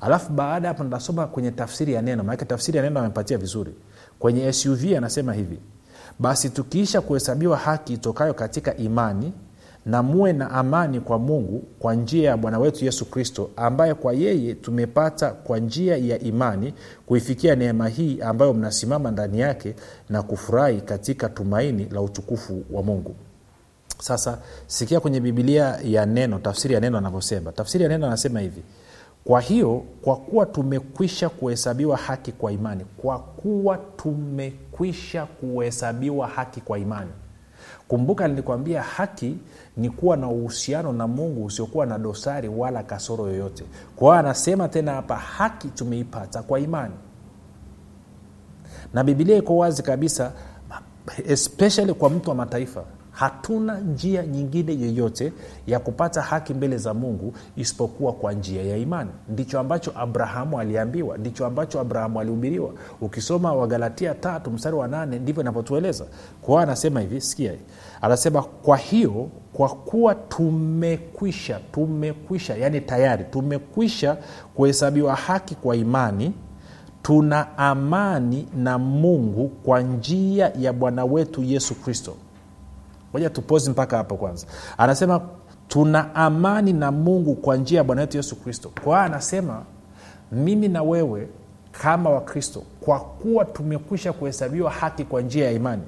alafu 0.00 0.32
baada 0.32 0.68
hapo 0.68 0.84
nitasoma 0.84 1.26
kwenye 1.26 1.50
tafsiri 1.50 1.92
ya 1.92 2.02
neno 2.02 2.24
maanake 2.24 2.44
tafsiri 2.44 2.76
ya 2.78 2.82
neno 2.84 3.00
amepatia 3.00 3.38
vizuri. 3.38 3.74
Kwenye 4.18 4.52
suv 4.52 4.84
anasema 4.96 5.32
hivi 5.32 5.58
basi 6.18 6.50
tukiisha 6.50 7.00
kuhesabiwa 7.00 7.56
haki 7.56 7.92
itokayo 7.92 8.34
katika 8.34 8.76
imani 8.76 9.32
na 9.86 10.02
muwe 10.02 10.32
na 10.32 10.50
amani 10.50 11.00
kwa 11.00 11.18
mungu 11.18 11.62
kwa 11.78 11.94
njia 11.94 12.30
ya 12.30 12.36
bwana 12.36 12.58
wetu 12.58 12.84
yesu 12.84 13.04
kristo 13.04 13.50
ambaye 13.56 13.94
kwa 13.94 14.12
yeye 14.12 14.54
tumepata 14.54 15.30
kwa 15.30 15.58
njia 15.58 15.96
ya 15.96 16.18
imani 16.18 16.74
kuifikia 17.06 17.56
neema 17.56 17.88
hii 17.88 18.20
ambayo 18.20 18.54
mnasimama 18.54 19.10
ndani 19.10 19.40
yake 19.40 19.74
na 20.08 20.22
kufurahi 20.22 20.80
katika 20.80 21.28
tumaini 21.28 21.88
la 21.90 22.00
utukufu 22.00 22.64
wa 22.72 22.82
mungu 22.82 23.14
sasa 23.98 24.38
sikia 24.66 25.00
kwenye 25.00 25.20
bibilia 25.20 25.78
ya 25.84 26.06
neno 26.06 26.38
tafsiri 26.38 26.74
ya 26.74 26.80
neno 26.80 26.98
anavyosema. 26.98 27.52
Tafsiri 27.52 27.84
ya 27.84 27.88
neno 27.90 28.06
anasema 28.06 28.40
hivi 28.40 28.62
kwa 29.24 29.40
hiyo 29.40 29.82
kwa 30.02 30.16
kuwa 30.16 30.46
tumekwisha 30.46 31.28
kuhesabiwa 31.28 31.96
haki 31.96 32.32
kwa 32.32 32.52
imani 32.52 32.84
kwa 32.96 33.18
kuwa 33.18 33.78
tumekwisha 33.78 35.26
kuhesabiwa 35.26 36.28
haki 36.28 36.60
kwa 36.60 36.78
imani. 36.78 37.10
Kumbuka 37.88 38.28
nilikwambia 38.28 38.82
haki 38.82 39.36
ni 39.76 39.90
kuwa 39.90 40.16
na 40.16 40.28
uhusiano 40.28 40.92
na 40.92 41.06
mungu 41.06 41.44
usiokuwa 41.44 41.86
na 41.86 41.98
dosari 41.98 42.48
wala 42.48 42.82
kasoro 42.82 43.26
yoyote. 43.26 43.64
Kwa 43.96 44.08
hiyo 44.08 44.18
anasema 44.20 44.68
tena 44.68 44.92
hapa 44.92 45.16
haki 45.16 45.68
tumeipata 45.68 46.42
kwa 46.42 46.60
imani. 46.60 46.94
Na 48.94 49.04
bibilia 49.04 49.36
iko 49.36 49.56
wazi 49.56 49.82
kabisa 49.82 50.32
especially 51.26 51.94
kwa 51.94 52.10
mtu 52.10 52.30
wa 52.30 52.36
mataifa 52.36 52.84
hatuna 53.14 53.78
njia 53.80 54.26
nyingine 54.26 54.80
yoyote 54.80 55.32
ya 55.66 55.78
kupata 55.78 56.22
haki 56.22 56.54
mbele 56.54 56.78
za 56.78 56.94
mungu 56.94 57.32
isipokuwa 57.56 58.12
kwa 58.12 58.32
njia 58.32 58.62
ya 58.62 58.76
imani. 58.76 59.10
Ndicho 59.28 59.60
ambacho 59.60 59.92
abrahamu 59.96 60.60
aliambiwa 60.60 61.18
ndicho 61.18 61.46
ambacho 61.46 61.80
abrahamu 61.80 62.20
alihubiriwa. 62.20 62.70
Ukisoma 63.00 63.52
wagalatia 63.52 64.14
tatu 64.14 64.50
mstari 64.50 64.76
wa 64.76 64.88
nane 64.88 65.18
ndivyo 65.18 65.42
inavyotueleza. 65.42 66.04
Kwao 66.42 66.58
anasema 66.58 67.00
hivi 67.00 67.20
sikia. 67.20 67.52
Anasema 68.00 68.42
kwa 68.42 68.76
hiyo 68.76 69.28
kwa 69.52 69.68
kuwa 69.68 70.14
tumekwisha 70.14 71.60
tumekwisha 71.72 72.56
yani 72.56 72.80
tayari 72.80 73.24
tumekwisha 73.24 74.16
kuhesabiwa 74.54 75.14
haki 75.14 75.54
kwa 75.54 75.76
imani 75.76 76.32
tuna 77.02 77.58
amani 77.58 78.48
na 78.56 78.78
mungu 78.78 79.48
kwa 79.48 79.80
njia 79.82 80.52
ya 80.60 80.72
bwana 80.72 81.04
wetu 81.04 81.42
yesu 81.42 81.74
kristo 81.74 82.14
moja 83.14 83.30
tupozi 83.30 83.70
mpaka 83.70 83.96
hapo 83.96 84.16
kwanza. 84.16 84.46
Anasema 84.78 85.20
tuna 85.68 86.14
amani 86.14 86.72
na 86.72 86.90
mungu 86.92 87.34
kwa 87.34 87.56
njia 87.56 87.78
ya 87.78 87.84
bwana 87.84 88.00
wetu 88.00 88.16
yesu 88.16 88.36
kristo. 88.36 88.70
Kwa 88.84 89.02
anasema 89.02 89.62
mimi 90.32 90.68
na 90.68 90.82
wewe 90.82 91.28
kama 91.72 92.10
wakristo 92.10 92.62
kwa 92.80 93.00
kuwa 93.00 93.44
tumekwisha 93.44 94.12
kuhesabiwa 94.12 94.70
haki 94.70 95.04
kwa 95.04 95.20
njia 95.22 95.44
ya 95.44 95.52
imani. 95.52 95.82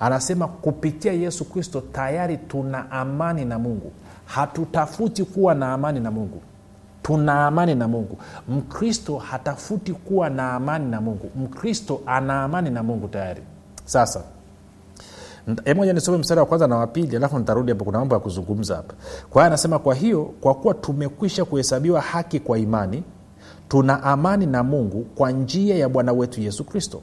Anasema 0.00 0.48
kupitia 0.48 1.12
yesu 1.12 1.44
kristo 1.44 1.80
tayari 1.92 2.36
tuna 2.36 2.90
amani 2.90 3.44
na 3.44 3.58
mungu. 3.58 3.92
Hatutafuti 4.24 5.24
kuwa 5.24 5.54
na 5.54 5.72
amani 5.72 6.00
na 6.00 6.10
mungu. 6.10 6.42
Tuna 7.02 7.46
amani 7.46 7.74
na 7.74 7.88
mungu. 7.88 8.18
Mkristo 8.48 9.18
hatafuti 9.18 9.92
kuwa 9.92 10.30
na 10.30 10.52
amani 10.52 10.90
na 10.90 11.00
mungu. 11.00 11.30
Mkristo 11.36 12.00
ana 12.06 12.42
amani 12.42 12.70
na 12.70 12.82
mungu 12.82 13.08
tayari. 13.08 13.42
Sasa 13.84 14.22
moja 15.76 15.92
nisome 15.92 16.18
mstari 16.18 16.40
wa 16.40 16.46
kwanza 16.46 16.66
na 16.66 16.76
wapili 16.76 17.16
alafu 17.16 17.38
nitarudi 17.38 17.72
hapo 17.72 17.84
kuna 17.84 17.98
mambo 17.98 18.14
ya 18.14 18.20
kuzungumza 18.20 18.76
hapa. 18.76 18.94
Kwa 19.30 19.42
hiyo 19.42 19.46
anasema 19.46 19.78
kwa 19.78 19.94
hiyo 19.94 20.24
kwa 20.40 20.54
kuwa 20.54 20.74
tumekwisha 20.74 21.44
kuhesabiwa 21.44 22.00
haki 22.00 22.40
kwa 22.40 22.58
imani 22.58 23.02
tuna 23.68 24.02
amani 24.02 24.46
na 24.46 24.62
mungu 24.62 25.06
kwa 25.14 25.30
njia 25.30 25.76
ya 25.76 25.88
bwana 25.88 26.12
wetu 26.12 26.40
yesu 26.40 26.64
kristo 26.64 27.00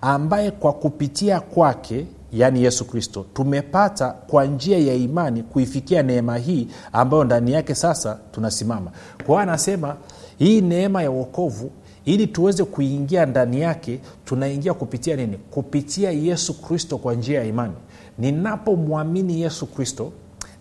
ambaye 0.00 0.50
kwa 0.50 0.72
kupitia 0.72 1.40
kwake 1.40 2.06
yaani 2.32 2.64
yesu 2.64 2.84
kristo 2.84 3.26
tumepata 3.34 4.10
kwa 4.10 4.44
njia 4.44 4.78
ya 4.78 4.94
imani 4.94 5.42
kuifikia 5.42 6.02
neema 6.02 6.36
hii 6.36 6.68
ambayo 6.92 7.24
ndani 7.24 7.52
yake 7.52 7.74
sasa 7.74 8.18
tunasimama. 8.32 8.90
Kwa 9.16 9.26
hiyo 9.26 9.38
anasema 9.38 9.96
hii 10.38 10.60
neema 10.60 11.02
ya 11.02 11.10
uokovu 11.10 11.70
ili 12.04 12.26
tuweze 12.26 12.64
kuingia 12.64 13.26
ndani 13.26 13.60
yake 13.60 14.00
tunaingia 14.24 14.74
kupitia 14.74 15.16
nini? 15.16 15.36
Kupitia 15.50 16.10
yesu 16.10 16.62
kristo 16.62 16.98
kwa 16.98 17.14
njia 17.14 17.38
ya 17.38 17.44
imani. 17.46 17.74
Ninapomwamini 18.18 19.40
yesu 19.42 19.66
kristo 19.66 20.12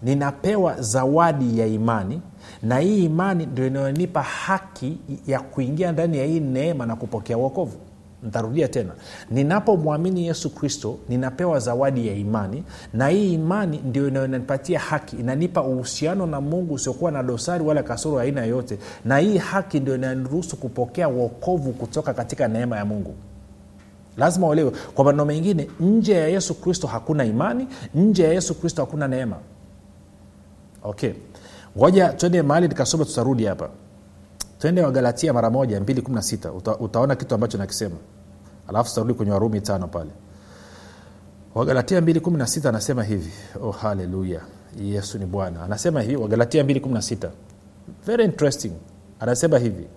ninapewa 0.03 0.81
zawadi 0.81 1.59
ya 1.59 1.67
imani 1.67 2.21
na 2.63 2.79
hii 2.79 3.03
imani 3.05 3.45
ndio 3.45 3.67
inayonipa 3.67 4.21
haki 4.21 4.97
ya 5.27 5.39
kuingia 5.39 5.91
ndani 5.91 6.17
ya 6.17 6.25
hii 6.25 6.39
neema 6.39 6.85
na 6.85 6.95
kupokea 6.95 7.37
uokovu 7.37 7.77
ntarudia 8.23 8.67
tena. 8.67 8.91
Ninapomwamini 9.31 10.27
yesu 10.27 10.49
kristo 10.49 10.97
ninapewa 11.09 11.59
zawadi 11.59 12.07
ya 12.07 12.13
imani 12.13 12.63
na 12.93 13.07
hii 13.07 13.33
imani 13.33 13.81
ndio 13.85 14.07
inayonipatia 14.07 14.79
haki. 14.79 15.15
Inanipa 15.15 15.63
uhusiano 15.63 16.25
na 16.25 16.41
mungu 16.41 16.73
usiokuwa 16.73 17.11
na 17.11 17.23
dosari 17.23 17.63
wala 17.63 17.83
kasoro 17.83 18.19
aina 18.19 18.41
yoyote. 18.41 18.77
Na 19.05 19.17
hii 19.17 19.37
haki 19.37 19.79
ndio 19.79 19.95
inaniruhusu 19.95 20.57
kupokea 20.57 21.09
uokovu 21.09 21.71
kutoka 21.73 22.13
katika 22.13 22.47
neema 22.47 22.77
ya 22.77 22.85
mungu. 22.85 23.15
Lazima 24.17 24.47
uelewe 24.47 24.71
kwa 24.95 25.05
maneno 25.05 25.25
mengine 25.25 25.67
nje 25.79 26.13
ya 26.13 26.27
yesu 26.27 26.53
kristo 26.53 26.87
hakuna 26.87 27.25
imani 27.25 27.67
nje 27.95 28.23
ya 28.23 28.31
yesu 28.33 28.55
kristo 28.55 28.81
hakuna 28.81 29.07
neema. 29.07 29.35
Okay. 30.83 31.11
Ngoja 31.77 32.09
twende 32.09 32.41
mahali 32.41 32.67
nikasoma 32.67 33.05
tutarudi 33.05 33.45
hapa 33.45 33.69
twende 34.61 34.81
wagalatia 34.81 35.33
mara 35.33 35.49
moja 35.49 35.79
216 35.79 36.51
Uta, 36.57 36.77
utaona 36.77 37.15
kitu 37.15 37.35
ambacho 37.35 37.57
nakisema. 37.57 37.95
Alafu 38.67 38.89
tutarudi 38.89 39.13
kwenye 39.13 39.31
warumi 39.31 39.61
tano 39.61 39.87
pale. 39.87 40.09
Wagalatia 41.55 41.99
216 42.01 42.69
anasema 42.69 43.03
hivi. 43.03 43.31
Oh 43.63 43.71
haleluya. 43.71 44.41
Yesu 44.81 45.17
ni 45.17 45.25
bwana. 45.25 45.63
Anasema 45.63 46.01
hivi 46.01 46.15
wagalatia 46.15 46.63
216 46.63 47.29
very 48.05 48.23
interesting. 48.25 48.71
Anasema 49.19 49.57
hivi. 49.57 49.87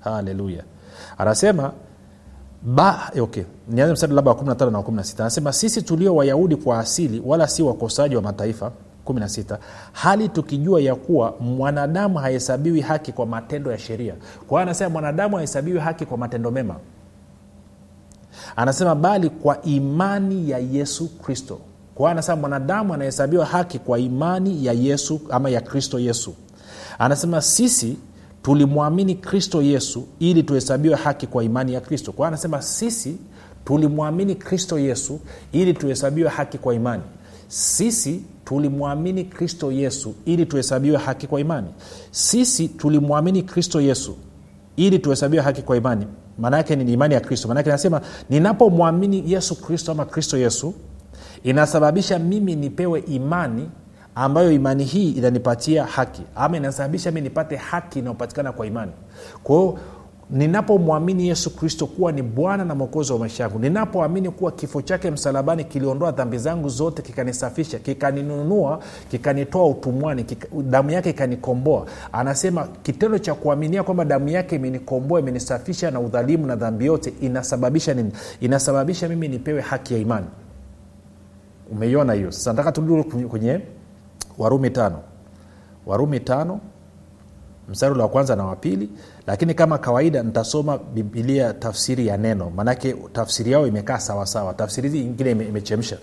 Haleluya. 0.00 0.64
Anasema 1.18 1.72
ba 2.62 3.12
okay. 3.20 3.44
Nianze 3.68 3.92
mstari 3.92 4.12
labda 4.14 4.30
wa 4.30 4.36
15 4.36 4.70
na 4.70 4.78
wa 4.78 4.84
16 4.84 5.20
anasema 5.20 5.52
sisi 5.52 5.82
tulio 5.82 6.14
wayahudi 6.16 6.56
kwa 6.56 6.78
asili 6.78 7.22
wala 7.24 7.48
si 7.48 7.62
wakosaji 7.62 8.16
wa 8.16 8.22
mataifa 8.22 8.72
16 9.12 9.58
hali 9.92 10.28
tukijua 10.28 10.80
ya 10.80 10.94
kuwa 10.94 11.34
mwanadamu 11.40 12.18
hahesabiwi 12.18 12.80
haki 12.80 13.12
kwa 13.12 13.26
matendo 13.26 13.70
ya 13.70 13.78
sheria. 13.78 14.14
Kwa 14.46 14.48
hiyo 14.48 14.58
anasema 14.58 14.90
mwanadamu 14.90 15.36
hahesabiwi 15.36 15.78
haki 15.78 16.06
kwa 16.06 16.18
matendo 16.18 16.50
mema. 16.50 16.76
Anasema 18.56 18.94
bali 18.94 19.30
kwa 19.30 19.62
imani 19.62 20.50
ya 20.50 20.58
yesu 20.58 21.08
kristo. 21.18 21.58
Kwa 21.94 22.02
hiyo 22.04 22.10
anasema 22.10 22.36
mwanadamu 22.36 22.94
anahesabiwa 22.94 23.46
haki 23.46 23.78
kwa 23.78 23.98
imani 23.98 24.66
ya 24.66 24.72
yesu 24.72 25.20
ama 25.30 25.50
ya 25.50 25.60
kristo 25.60 25.98
yesu. 25.98 26.34
Anasema 26.98 27.40
sisi 27.42 27.96
tulimwamini 28.42 29.14
kristo 29.14 29.62
yesu 29.62 30.06
ili 30.18 30.42
tuhesabiwe 30.42 30.94
haki 30.94 31.26
kwa 31.26 31.44
imani 31.44 31.74
ya 31.74 31.80
kristo. 31.80 32.12
Kwa 32.12 32.16
hiyo 32.26 32.28
anasema 32.28 32.62
sisi 32.62 33.16
tulimwamini 33.64 34.34
kristo 34.34 34.78
yesu 34.78 35.20
ili 35.52 35.74
tuhesabiwe 35.74 36.28
haki 36.28 36.58
kwa 36.58 36.74
imani 36.74 37.02
sisi 37.48 38.24
tulimwamini 38.44 39.24
kristo 39.24 39.72
yesu 39.72 40.14
ili 40.24 40.46
tuhesabiwe 40.46 40.96
haki 40.96 41.26
kwa 41.26 41.40
imani. 41.40 41.68
Sisi 42.10 42.68
tulimwamini 42.68 43.42
kristo 43.42 43.80
yesu 43.80 44.16
ili 44.76 44.98
tuhesabiwe 44.98 45.42
haki 45.42 45.62
kwa 45.62 45.76
imani. 45.76 46.06
Maana 46.38 46.56
yake 46.56 46.76
ni 46.76 46.92
imani 46.92 47.14
ya 47.14 47.20
kristo. 47.20 47.48
Maanake 47.48 47.70
nasema 47.70 48.00
ninapomwamini 48.30 49.32
yesu 49.32 49.60
kristo 49.62 49.92
ama 49.92 50.04
kristo 50.04 50.38
yesu 50.38 50.74
inasababisha 51.44 52.18
mimi 52.18 52.56
nipewe 52.56 53.00
imani 53.00 53.68
ambayo 54.14 54.52
imani 54.52 54.84
hii 54.84 55.10
inanipatia 55.10 55.84
haki. 55.84 56.22
Ama 56.36 56.56
inasababisha 56.56 57.10
mi 57.10 57.20
nipate 57.20 57.56
haki 57.56 57.98
inayopatikana 57.98 58.52
kwa 58.52 58.66
imani. 58.66 58.92
Kwa 59.42 59.56
hiyo 59.56 59.78
ninapomwamini 60.30 61.28
yesu 61.28 61.56
kristo 61.56 61.86
kuwa 61.86 62.12
ni 62.12 62.22
bwana 62.22 62.64
na 62.64 62.74
mwokozi 62.74 63.12
wa 63.12 63.18
maisha 63.18 63.42
yangu 63.42 63.58
ninapoamini 63.58 64.30
kuwa 64.30 64.52
kifo 64.52 64.82
chake 64.82 65.10
msalabani 65.10 65.64
kiliondoa 65.64 66.10
dhambi 66.10 66.38
zangu 66.38 66.68
zote 66.68 67.02
kikanisafisha 67.02 67.78
kikaninunua 67.78 68.80
kikanitoa 69.10 69.66
utumwani 69.66 70.24
kika, 70.24 70.48
damu 70.62 70.90
yake 70.90 71.10
ikanikomboa 71.10 71.86
anasema 72.12 72.68
kitendo 72.82 73.18
cha 73.18 73.34
kuaminia 73.34 73.82
kwamba 73.82 74.04
damu 74.04 74.28
yake 74.28 74.56
imenikomboa 74.56 75.20
imenisafisha 75.20 75.90
na 75.90 76.00
udhalimu 76.00 76.46
na 76.46 76.56
dhambi 76.56 76.86
yote 76.86 77.12
inasababisha 77.20 77.94
nini? 77.94 78.12
Inasababisha 78.40 79.08
mimi 79.08 79.28
nipewe 79.28 79.60
haki 79.60 79.94
ya 79.94 80.00
imani. 80.00 80.26
Umeiona 81.72 82.12
hiyo? 82.12 82.32
Sasa 82.32 82.52
nataka 82.52 82.72
turudi 82.72 83.04
kwenye 83.28 83.60
warumi 84.38 84.70
tano. 84.70 84.98
Warumi 85.86 86.20
tano 86.20 86.60
mstari 87.68 88.00
wa 88.00 88.08
kwanza 88.08 88.36
na 88.36 88.44
wa 88.44 88.56
pili. 88.56 88.88
Lakini 89.26 89.54
kama 89.54 89.78
kawaida 89.78 90.22
nitasoma 90.22 90.78
bibilia 90.78 91.52
tafsiri 91.52 92.06
ya 92.06 92.16
neno. 92.16 92.50
Maanake 92.56 92.92
tafsiri 93.12 93.52
yao 93.52 93.66
imekaa 93.66 93.98
sawasawa 93.98 94.54
tafsiri 94.54 95.00
ingine 95.00 95.30
ime, 95.30 95.44
imechemsha. 95.44 95.98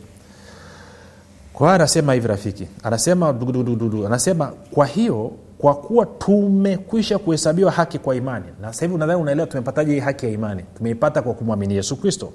Kwa 1.53 1.74
anasema 1.74 2.13
hivi 2.13 2.27
rafiki. 2.27 2.67
Anasema 2.84 3.34
dudududu 3.34 4.05
anasema 4.05 4.51
kwa 4.72 4.86
hiyo 4.86 5.31
kwa 5.57 5.75
kuwa 5.75 6.05
tumekwisha 6.05 7.17
kuhesabiwa 7.19 7.72
haki 7.72 8.00
kwa 8.00 8.15
imani. 8.15 8.45
Na 8.62 8.67
sasa 8.74 8.86
hivi 8.86 8.98
nadhani 8.98 9.22
unaelewa 9.22 9.48
tumepataje 9.48 9.93
hii 9.93 10.00
haki 10.00 10.25
ya 10.25 10.31
imani? 10.31 10.63
Tumeipata 10.77 11.22
kwa 11.22 11.34
kumwamini 11.34 11.75
yesu 11.75 11.95
kristo. 11.98 12.34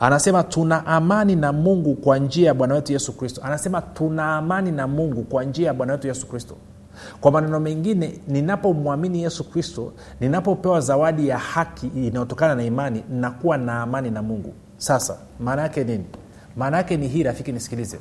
Anasema 0.00 0.42
tuna 0.42 0.86
amani 0.86 1.36
na 1.36 1.52
mungu 1.52 1.94
kwa 1.94 2.18
njia 2.18 2.46
ya 2.46 2.54
bwana 2.54 2.74
wetu 2.74 2.92
yesu 2.92 3.12
kristo. 3.12 3.40
Anasema 3.44 3.82
tuna 3.82 4.36
amani 4.36 4.70
na 4.72 4.86
mungu 4.86 5.22
kwa 5.22 5.44
njia 5.44 5.66
ya 5.66 5.74
bwana 5.74 5.92
wetu 5.92 6.06
yesu 6.08 6.26
kristo 6.26 6.54
kwa 7.20 7.32
maneno 7.32 7.60
mengine 7.60 8.20
ninapomwamini 8.28 9.22
yesu 9.22 9.50
kristo 9.50 9.92
ninapopewa 10.20 10.80
zawadi 10.80 11.28
ya 11.28 11.38
haki 11.38 11.86
inayotokana 11.86 12.54
na 12.54 12.62
imani 12.64 13.04
nakuwa 13.10 13.56
na 13.58 13.82
amani 13.82 14.10
na 14.10 14.22
mungu. 14.22 14.54
Sasa 14.76 15.16
maana 15.40 15.62
yake 15.62 15.84
nini? 15.84 16.04
Maana 16.56 16.76
yake 16.76 16.96
ni 16.96 17.08
hii 17.08 17.22
rafiki 17.22 17.52
nisikilize. 17.52 17.98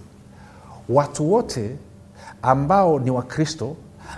Watu 0.89 1.31
wote 1.33 1.75
ambao 2.41 2.99
ni 2.99 3.11
wakristo 3.11 3.75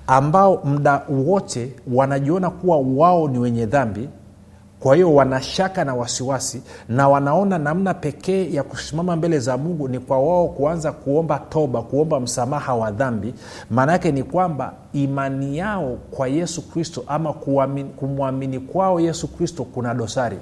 ambao 0.07 0.61
mda 0.65 1.01
wote 1.09 1.73
wanajiona 1.93 2.49
kuwa 2.49 2.77
wao 2.77 3.27
ni 3.27 3.39
wenye 3.39 3.65
dhambi 3.65 4.09
kwa 4.87 4.95
hiyo 4.95 5.13
wanashaka 5.15 5.85
na 5.85 5.95
wasiwasi 5.95 6.61
na 6.89 7.09
wanaona 7.09 7.57
namna 7.57 7.93
pekee 7.93 8.51
ya 8.51 8.63
kusimama 8.63 9.15
mbele 9.15 9.39
za 9.39 9.57
mungu 9.57 9.87
ni 9.87 9.99
kwa 9.99 10.19
wao 10.19 10.47
kuanza 10.47 10.91
kuomba 10.91 11.39
toba 11.49 11.81
kuomba 11.81 12.19
msamaha 12.19 12.75
wa 12.75 12.91
dhambi. 12.91 13.33
Maana 13.69 13.91
yake 13.91 14.11
ni 14.11 14.23
kwamba 14.23 14.73
imani 14.93 15.57
yao 15.57 15.97
kwa 16.11 16.27
yesu 16.27 16.69
kristo 16.69 17.03
ama 17.07 17.33
kumwamini 17.95 18.59
kwao 18.59 18.99
yesu 18.99 19.27
kristo 19.27 19.63
kuna 19.63 19.93
dosari. 19.93 20.37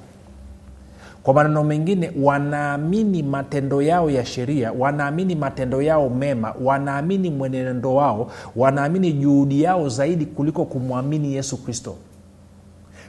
Kwa 1.23 1.33
maneno 1.33 1.63
mengine 1.63 2.11
wanaamini 2.23 3.23
matendo 3.23 3.81
yao 3.81 4.09
ya 4.09 4.25
sheria 4.25 4.71
wanaamini 4.71 5.35
matendo 5.35 5.81
yao 5.81 6.09
mema 6.09 6.53
wanaamini 6.63 7.29
mwenendo 7.29 7.95
wao 7.95 8.31
wanaamini 8.55 9.13
juhudi 9.13 9.63
yao 9.63 9.89
zaidi 9.89 10.25
kuliko 10.25 10.65
kumwamini 10.65 11.33
yesu 11.35 11.57
kristo 11.63 11.95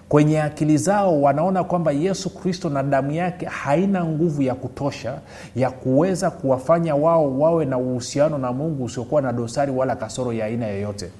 kwenye 0.08 0.42
akili 0.42 0.78
zao 0.78 1.22
wanaona 1.22 1.64
kwamba 1.64 1.92
yesu 1.92 2.30
kristo 2.30 2.68
na 2.70 2.82
damu 2.82 3.10
yake 3.10 3.46
haina 3.46 4.04
nguvu 4.04 4.42
ya 4.42 4.54
kutosha 4.54 5.18
ya 5.56 5.70
kuweza 5.70 6.30
kuwafanya 6.30 6.94
wao 6.94 7.38
wawe 7.38 7.64
na 7.64 7.78
uhusiano 7.78 8.38
na 8.38 8.52
mungu 8.52 8.84
usiokuwa 8.84 9.22
na 9.22 9.32
dosari 9.32 9.72
wala 9.72 9.96
kasoro 9.96 10.32
ya 10.32 10.46
aina 10.46 10.66
yoyote. 10.66 11.10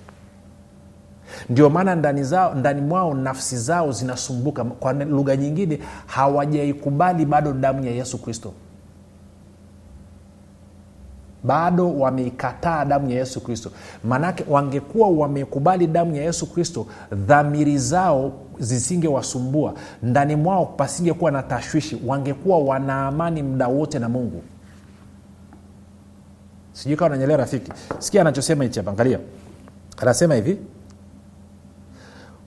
Ndio 1.51 1.71
maana 1.71 1.95
ndani 1.95 2.21
ndani 2.55 2.81
mwao 2.81 3.15
nafsi 3.15 3.57
zao 3.59 3.93
zinasumbuka. 3.93 4.65
Kwa 4.65 4.93
lugha 4.93 5.37
nyingine 5.37 5.79
hawajaikubali 6.07 7.25
bado 7.25 7.53
damu 7.53 7.85
ya 7.85 7.93
yesu 7.93 8.19
kristo 8.19 8.53
bado 11.45 11.99
wameikataa 11.99 12.85
damu 12.85 13.11
ya 13.11 13.17
yesu 13.19 13.41
kristo. 13.41 13.71
Maanake 14.05 14.45
wangekuwa 14.49 15.09
wamekubali 15.09 15.87
damu 15.87 16.17
ya 16.17 16.23
yesu 16.23 16.47
kristo 16.47 16.87
dhamiri 17.13 17.79
zao 17.79 18.33
zisingewasumbua. 18.59 19.75
Ndani 20.03 20.37
mwao 20.37 20.67
pasingekuwa 20.67 21.31
na 21.31 21.43
tashwishi 21.43 22.01
wangekuwa 22.07 22.59
wanaamani 22.59 23.43
muda 23.43 23.69
wote 23.69 23.99
na 23.99 24.09
mungu. 24.09 24.43
Sijui 26.73 26.97
kawa 26.97 27.11
nanyelea 27.11 27.37
rafiki. 27.37 27.73
Sikia 27.99 28.21
anachosema 28.21 28.65
hichi 28.65 28.79
hapa 28.81 29.07
anasema 29.97 30.35
hivi 30.35 30.59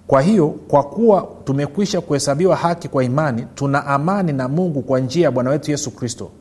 kwa 0.10 0.22
hiyo 0.22 0.48
kwa 0.48 0.84
kuwa 0.84 1.28
tumekwisha 1.44 2.02
kuhesabiwa 2.02 2.56
haki 2.56 2.88
kwa 2.88 3.04
imani 3.04 3.46
tuna 3.56 3.86
amani 3.86 4.34
na 4.34 4.48
mungu 4.48 4.82
kwa 4.82 5.00
njia 5.00 5.24
ya 5.24 5.32
bwana 5.32 5.50
wetu 5.50 5.72
yesu 5.72 5.92
kristo 5.92 6.32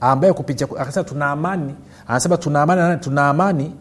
ambaye 0.00 0.32
kupitia 0.32 0.66
akasema 0.78 1.04
tuna 1.04 1.26
amani. 1.26 1.74
Anasema 2.06 2.36
tuna 2.36 2.62
amani 2.62 2.96
tuna 3.00 3.28
amani. 3.28 3.74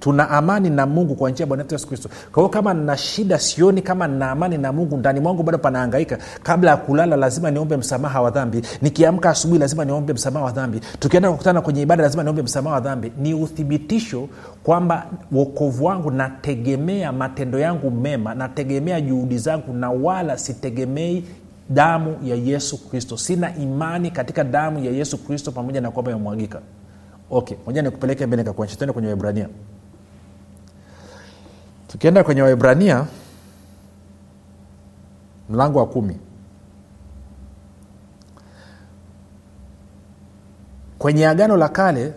Tuna 0.00 0.30
amani 0.30 0.70
na 0.70 0.86
mungu 0.86 1.14
kwa 1.14 1.30
njia 1.30 1.44
ya 1.44 1.46
bwana 1.48 1.64
yesu 1.70 1.88
kristo. 1.88 2.08
Kwa 2.32 2.42
hiyo 2.42 2.48
kama 2.48 2.74
nina 2.74 2.96
shida 2.96 3.38
sioni 3.38 3.82
kama 3.82 4.06
nina 4.08 4.30
amani 4.30 4.58
na 4.58 4.72
mungu. 4.72 4.96
Ndani 4.96 5.20
mwangu 5.20 5.42
bado 5.42 5.58
panaangaika 5.58 6.18
kabla 6.42 6.70
ya 6.70 6.76
kulala 6.76 7.16
lazima 7.16 7.50
niombe 7.50 7.76
msamaha 7.76 8.22
wa 8.22 8.30
dhambi. 8.30 8.62
Nikiamka 8.82 9.30
asubuhi 9.30 9.60
lazima 9.60 9.84
niombe 9.84 10.12
msamaha 10.12 10.44
wa 10.44 10.52
dhambi. 10.52 10.80
Tukienda 10.98 11.30
kukutana 11.30 11.60
kwenye 11.60 11.82
ibada 11.82 12.02
lazima 12.02 12.22
niombe 12.22 12.42
msamaha 12.42 12.74
wa 12.74 12.80
dhambi. 12.80 13.12
Ni 13.18 13.34
uthibitisho 13.34 14.28
kwamba 14.62 15.06
wokovu 15.32 15.84
wangu 15.84 16.10
nategemea 16.10 17.12
matendo 17.12 17.58
yangu 17.58 17.90
mema 17.90 18.34
nategemea 18.34 19.00
juhudi 19.00 19.38
zangu 19.38 19.72
na 19.72 19.90
wala 19.90 20.38
sitegemei 20.38 21.24
damu 21.68 22.16
ya 22.22 22.36
yesu 22.36 22.88
kristo. 22.88 23.16
Sina 23.16 23.56
imani 23.56 24.10
katika 24.10 24.44
damu 24.44 24.84
ya 24.84 24.90
yesu 24.92 25.18
kristo 25.18 25.52
pamoja 25.52 25.80
na 25.80 25.90
kwamba 25.90 26.10
imemwagika. 26.12 26.60
Okay 27.30 27.56
moja 27.66 27.82
nikupeleke 27.82 28.26
mbele 28.26 28.44
kakuonyesha 28.44 28.76
tuende 28.76 28.92
kwenye 28.92 29.08
waibrania 29.08 29.48
tukienda 31.88 32.24
kwenye 32.24 32.42
waibrania 32.42 33.06
mlango 35.50 35.78
wa 35.78 35.86
kumi. 35.86 36.16
Kwenye 40.98 41.26
agano 41.28 41.56
la 41.56 41.68
kale 41.68 42.12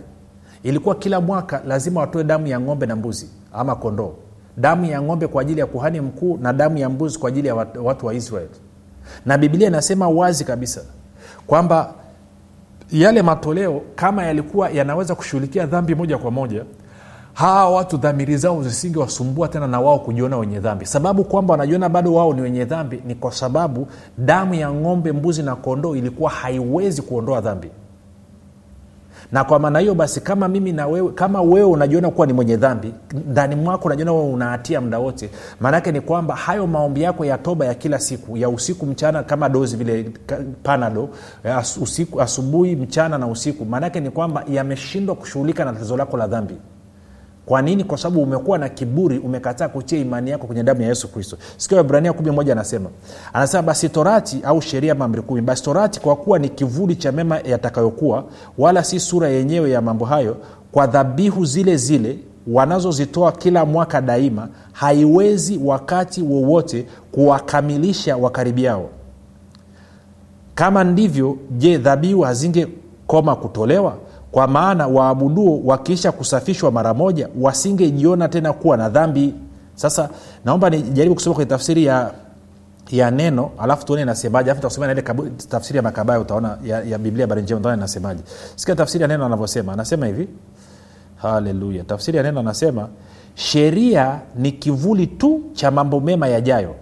ilikuwa 0.63 0.95
kila 0.95 1.21
mwaka 1.21 1.61
lazima 1.67 1.99
watoe 2.01 2.23
damu 2.23 2.47
ya 2.47 2.59
ng'ombe 2.59 2.85
na 2.85 2.95
mbuzi 2.95 3.29
ama 3.53 3.75
kondoo. 3.75 4.13
Damu 4.57 4.85
ya 4.85 5.01
ng'ombe 5.01 5.27
kwa 5.27 5.41
ajili 5.41 5.59
ya 5.59 5.65
kuhani 5.65 6.01
mkuu 6.01 6.37
na 6.37 6.53
damu 6.53 6.77
ya 6.77 6.89
mbuzi 6.89 7.19
kwa 7.19 7.29
ajili 7.29 7.47
ya 7.47 7.55
watu 7.55 8.05
wa 8.05 8.13
israeli 8.13 8.49
na 9.25 9.37
biblia 9.37 9.67
inasema 9.67 10.09
wazi 10.09 10.43
kabisa 10.43 10.81
kwamba 11.47 11.93
yale 12.91 13.21
matoleo 13.21 13.81
kama 13.95 14.23
yalikuwa 14.25 14.69
yanaweza 14.69 15.15
kushughulikia 15.15 15.65
dhambi 15.65 15.95
moja 15.95 16.17
kwa 16.17 16.31
moja 16.31 16.63
hawa 17.33 17.69
watu 17.69 17.97
dhamiri 17.97 18.37
zao 18.37 18.63
zisingewasumbua 18.63 19.47
tena 19.47 19.67
na 19.67 19.79
wao 19.81 19.99
kujiona 19.99 20.37
wenye 20.37 20.59
dhambi. 20.59 20.85
Sababu 20.85 21.23
kwamba 21.23 21.51
wanajiona 21.51 21.89
bado 21.89 22.13
wao 22.13 22.33
ni 22.33 22.41
wenye 22.41 22.65
dhambi 22.65 23.01
ni 23.05 23.15
kwa 23.15 23.31
sababu 23.31 23.87
damu 24.17 24.53
ya 24.53 24.71
ng'ombe 24.73 25.11
mbuzi 25.11 25.43
na 25.43 25.55
kondoo 25.55 25.95
ilikuwa 25.95 26.29
haiwezi 26.31 27.01
kuondoa 27.01 27.41
dhambi 27.41 27.69
na 29.31 29.43
kwa 29.43 29.59
maana 29.59 29.79
hiyo 29.79 29.95
basi 29.95 30.21
kama 30.21 30.47
mimi 30.47 30.71
na 30.71 30.87
wewe 30.87 31.11
kama 31.11 31.41
wewe 31.41 31.63
unajiona 31.63 32.09
kuwa 32.09 32.27
ni 32.27 32.33
mwenye 32.33 32.57
dhambi 32.57 32.93
ndani 33.29 33.55
mwako 33.55 33.85
unajiona 33.85 34.13
wewe 34.13 34.29
unahatia 34.33 34.81
muda 34.81 34.99
wote 34.99 35.29
maanaake 35.59 35.91
ni 35.91 36.01
kwamba 36.01 36.35
hayo 36.35 36.67
maombi 36.67 37.01
yako 37.01 37.25
ya 37.25 37.37
toba 37.37 37.65
ya 37.65 37.73
kila 37.73 37.99
siku 37.99 38.37
ya 38.37 38.49
usiku 38.49 38.85
mchana 38.85 39.23
kama 39.23 39.49
dozi 39.49 39.77
vile 39.77 40.11
panado 40.63 41.09
as, 41.43 41.77
usiku 41.77 42.21
asubuhi 42.21 42.75
mchana 42.75 43.17
na 43.17 43.27
usiku 43.27 43.65
maanaake 43.65 43.99
ni 43.99 44.09
kwamba 44.09 44.43
yameshindwa 44.51 45.15
kushughulika 45.15 45.65
na 45.65 45.73
tatizo 45.73 45.97
lako 45.97 46.17
la 46.17 46.27
dhambi 46.27 46.55
kwa 47.47 47.61
nini? 47.61 47.83
Kwa 47.83 47.97
sababu 47.97 48.21
umekuwa 48.23 48.57
na 48.57 48.69
kiburi 48.69 49.19
umekataa 49.19 49.67
kutia 49.67 49.99
imani 49.99 50.29
yako 50.29 50.47
kwenye 50.47 50.63
damu 50.63 50.81
ya 50.81 50.87
yesu 50.87 51.07
kristo. 51.07 51.37
Sikia 51.57 51.79
ibrania 51.79 52.13
kumi 52.13 52.31
moja 52.31 52.51
anasema 52.53 52.89
anasema 53.33 53.63
basi 53.63 53.89
torati 53.89 54.39
au 54.43 54.61
sheria 54.61 54.95
mamri 54.95 55.21
kumi 55.21 55.41
basi 55.41 55.63
torati 55.63 55.99
kwa 55.99 56.15
kuwa 56.15 56.39
ni 56.39 56.49
kivuli 56.49 56.95
cha 56.95 57.11
mema 57.11 57.39
yatakayokuwa 57.39 58.23
wala 58.57 58.83
si 58.83 58.99
sura 58.99 59.27
yenyewe 59.29 59.71
ya 59.71 59.81
mambo 59.81 60.05
hayo 60.05 60.37
kwa 60.71 60.87
dhabihu 60.87 61.45
zile 61.45 61.77
zile 61.77 62.19
wanazozitoa 62.47 63.31
kila 63.31 63.65
mwaka 63.65 64.01
daima 64.01 64.47
haiwezi 64.71 65.59
wakati 65.63 66.21
wowote 66.21 66.87
kuwakamilisha 67.11 68.17
wakaribiao. 68.17 68.89
Kama 70.55 70.83
ndivyo 70.83 71.37
je 71.51 71.77
dhabihu 71.77 72.21
hazingekoma 72.21 73.35
kutolewa 73.35 73.97
kwa 74.37 74.47
maana 74.47 74.87
waabuduo 74.87 75.61
wakiisha 75.65 76.11
kusafishwa 76.11 76.71
mara 76.71 76.93
moja 76.93 77.29
wasingejiona 77.41 78.27
tena 78.29 78.53
kuwa 78.53 78.77
na 78.77 78.89
dhambi. 78.89 79.33
Sasa 79.75 80.09
naomba 80.45 80.69
nijaribu 80.69 81.15
kusoma 81.15 81.35
kwenye 81.35 81.49
tafsiri 81.49 81.85
ya 81.85 82.11
ya 82.91 83.11
neno 83.11 83.51
alafu 83.59 83.85
tuone 83.85 84.01
inasemaje. 84.01 84.51
Alafu 84.51 84.67
tafsiri 85.49 85.77
ya 85.77 85.83
makabaya 85.83 86.19
utaona 86.19 86.57
ya, 86.65 86.83
ya 86.83 86.97
biblia 86.97 87.23
habari 87.23 87.41
njema 87.41 87.59
utaona 87.59 87.77
inasemaje. 87.77 88.23
Sikia 88.55 88.75
tafsiri 88.75 89.01
ya 89.01 89.07
neno 89.07 89.25
anavyosema. 89.25 89.73
Anasema 89.73 90.05
hivi. 90.05 90.27
Haleluya. 91.15 91.83
Tafsiri 91.83 92.17
ya 92.17 92.23
neno 92.23 92.39
anasema 92.39 92.87
sheria 93.35 94.19
ni 94.35 94.51
kivuli 94.51 95.07
tu 95.07 95.41
cha 95.53 95.71
mambo 95.71 95.99
mema 95.99 96.27
yajayo. 96.27 96.75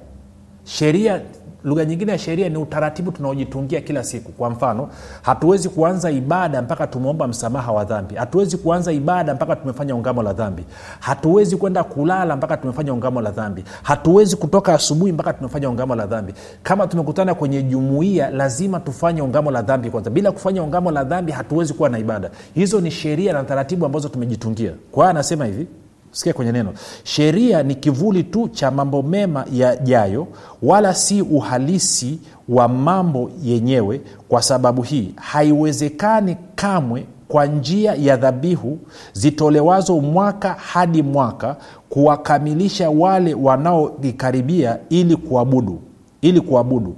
Sheria 0.63 1.21
lugha 1.65 1.85
nyingine 1.85 2.11
ya 2.11 2.17
sheria 2.17 2.49
ni 2.49 2.57
utaratibu 2.57 3.11
tunaojitungia 3.11 3.81
kila 3.81 4.03
siku. 4.03 4.31
Kwa 4.31 4.49
mfano 4.49 4.89
hatuwezi 5.21 5.69
kuanza 5.69 6.11
ibada 6.11 6.61
mpaka 6.61 6.87
tumeomba 6.87 7.27
msamaha 7.27 7.71
wa 7.71 7.83
dhambi. 7.85 8.15
Hatuwezi 8.15 8.57
kuanza 8.57 8.91
ibada 8.91 9.33
mpaka 9.35 9.55
tumefanya 9.55 9.95
ungamo 9.95 10.23
la 10.23 10.33
dhambi. 10.33 10.63
Hatuwezi 10.99 11.57
kwenda 11.57 11.83
kulala 11.83 12.35
mpaka 12.35 12.57
tumefanya 12.57 12.93
ungamo 12.93 13.21
la 13.21 13.31
dhambi. 13.31 13.63
Hatuwezi 13.83 14.35
kutoka 14.35 14.73
asubuhi 14.73 15.11
mpaka 15.11 15.33
tumefanya 15.33 15.69
ungamo 15.69 15.95
la 15.95 16.05
dhambi. 16.07 16.33
Kama 16.63 16.87
tumekutana 16.87 17.33
kwenye 17.35 17.61
jumuia 17.63 18.29
lazima 18.29 18.79
tufanye 18.79 19.21
ungamo 19.21 19.51
la 19.51 19.61
dhambi 19.61 19.89
kwanza. 19.89 20.09
Bila 20.09 20.31
kufanya 20.31 20.63
ungamo 20.63 20.91
la 20.91 21.03
dhambi 21.03 21.31
hatuwezi 21.31 21.73
kuwa 21.73 21.89
na 21.89 21.99
ibada. 21.99 22.29
Hizo 22.53 22.81
ni 22.81 22.91
sheria 22.91 23.33
na 23.33 23.43
taratibu 23.43 23.85
ambazo 23.85 24.09
tumejitungia. 24.09 24.71
Kwa 24.91 25.09
anasema 25.09 25.45
hivi 25.45 25.67
sikia 26.15 26.33
kwenye 26.33 26.51
neno. 26.51 26.73
Sheria 27.03 27.63
ni 27.63 27.75
kivuli 27.75 28.23
tu 28.23 28.49
cha 28.49 28.71
mambo 28.71 29.01
mema 29.03 29.45
yajayo 29.53 30.27
wala 30.63 30.93
si 30.93 31.21
uhalisi 31.21 32.19
wa 32.49 32.67
mambo 32.67 33.31
yenyewe 33.43 34.01
kwa 34.29 34.41
sababu 34.41 34.81
hii. 34.81 35.11
Haiwezekani 35.15 36.37
kamwe 36.55 37.05
kwa 37.27 37.45
njia 37.45 37.93
ya 37.95 38.17
dhabihu 38.17 38.77
zitolewazo 39.13 39.99
mwaka 39.99 40.53
hadi 40.53 41.03
mwaka 41.03 41.55
kuwakamilisha 41.89 42.89
wale 42.89 43.33
wanaoikaribia 43.33 44.77
ili 44.89 45.15
kuabudu 45.15 45.79
ili 46.21 46.41
kuabudu. 46.41 46.95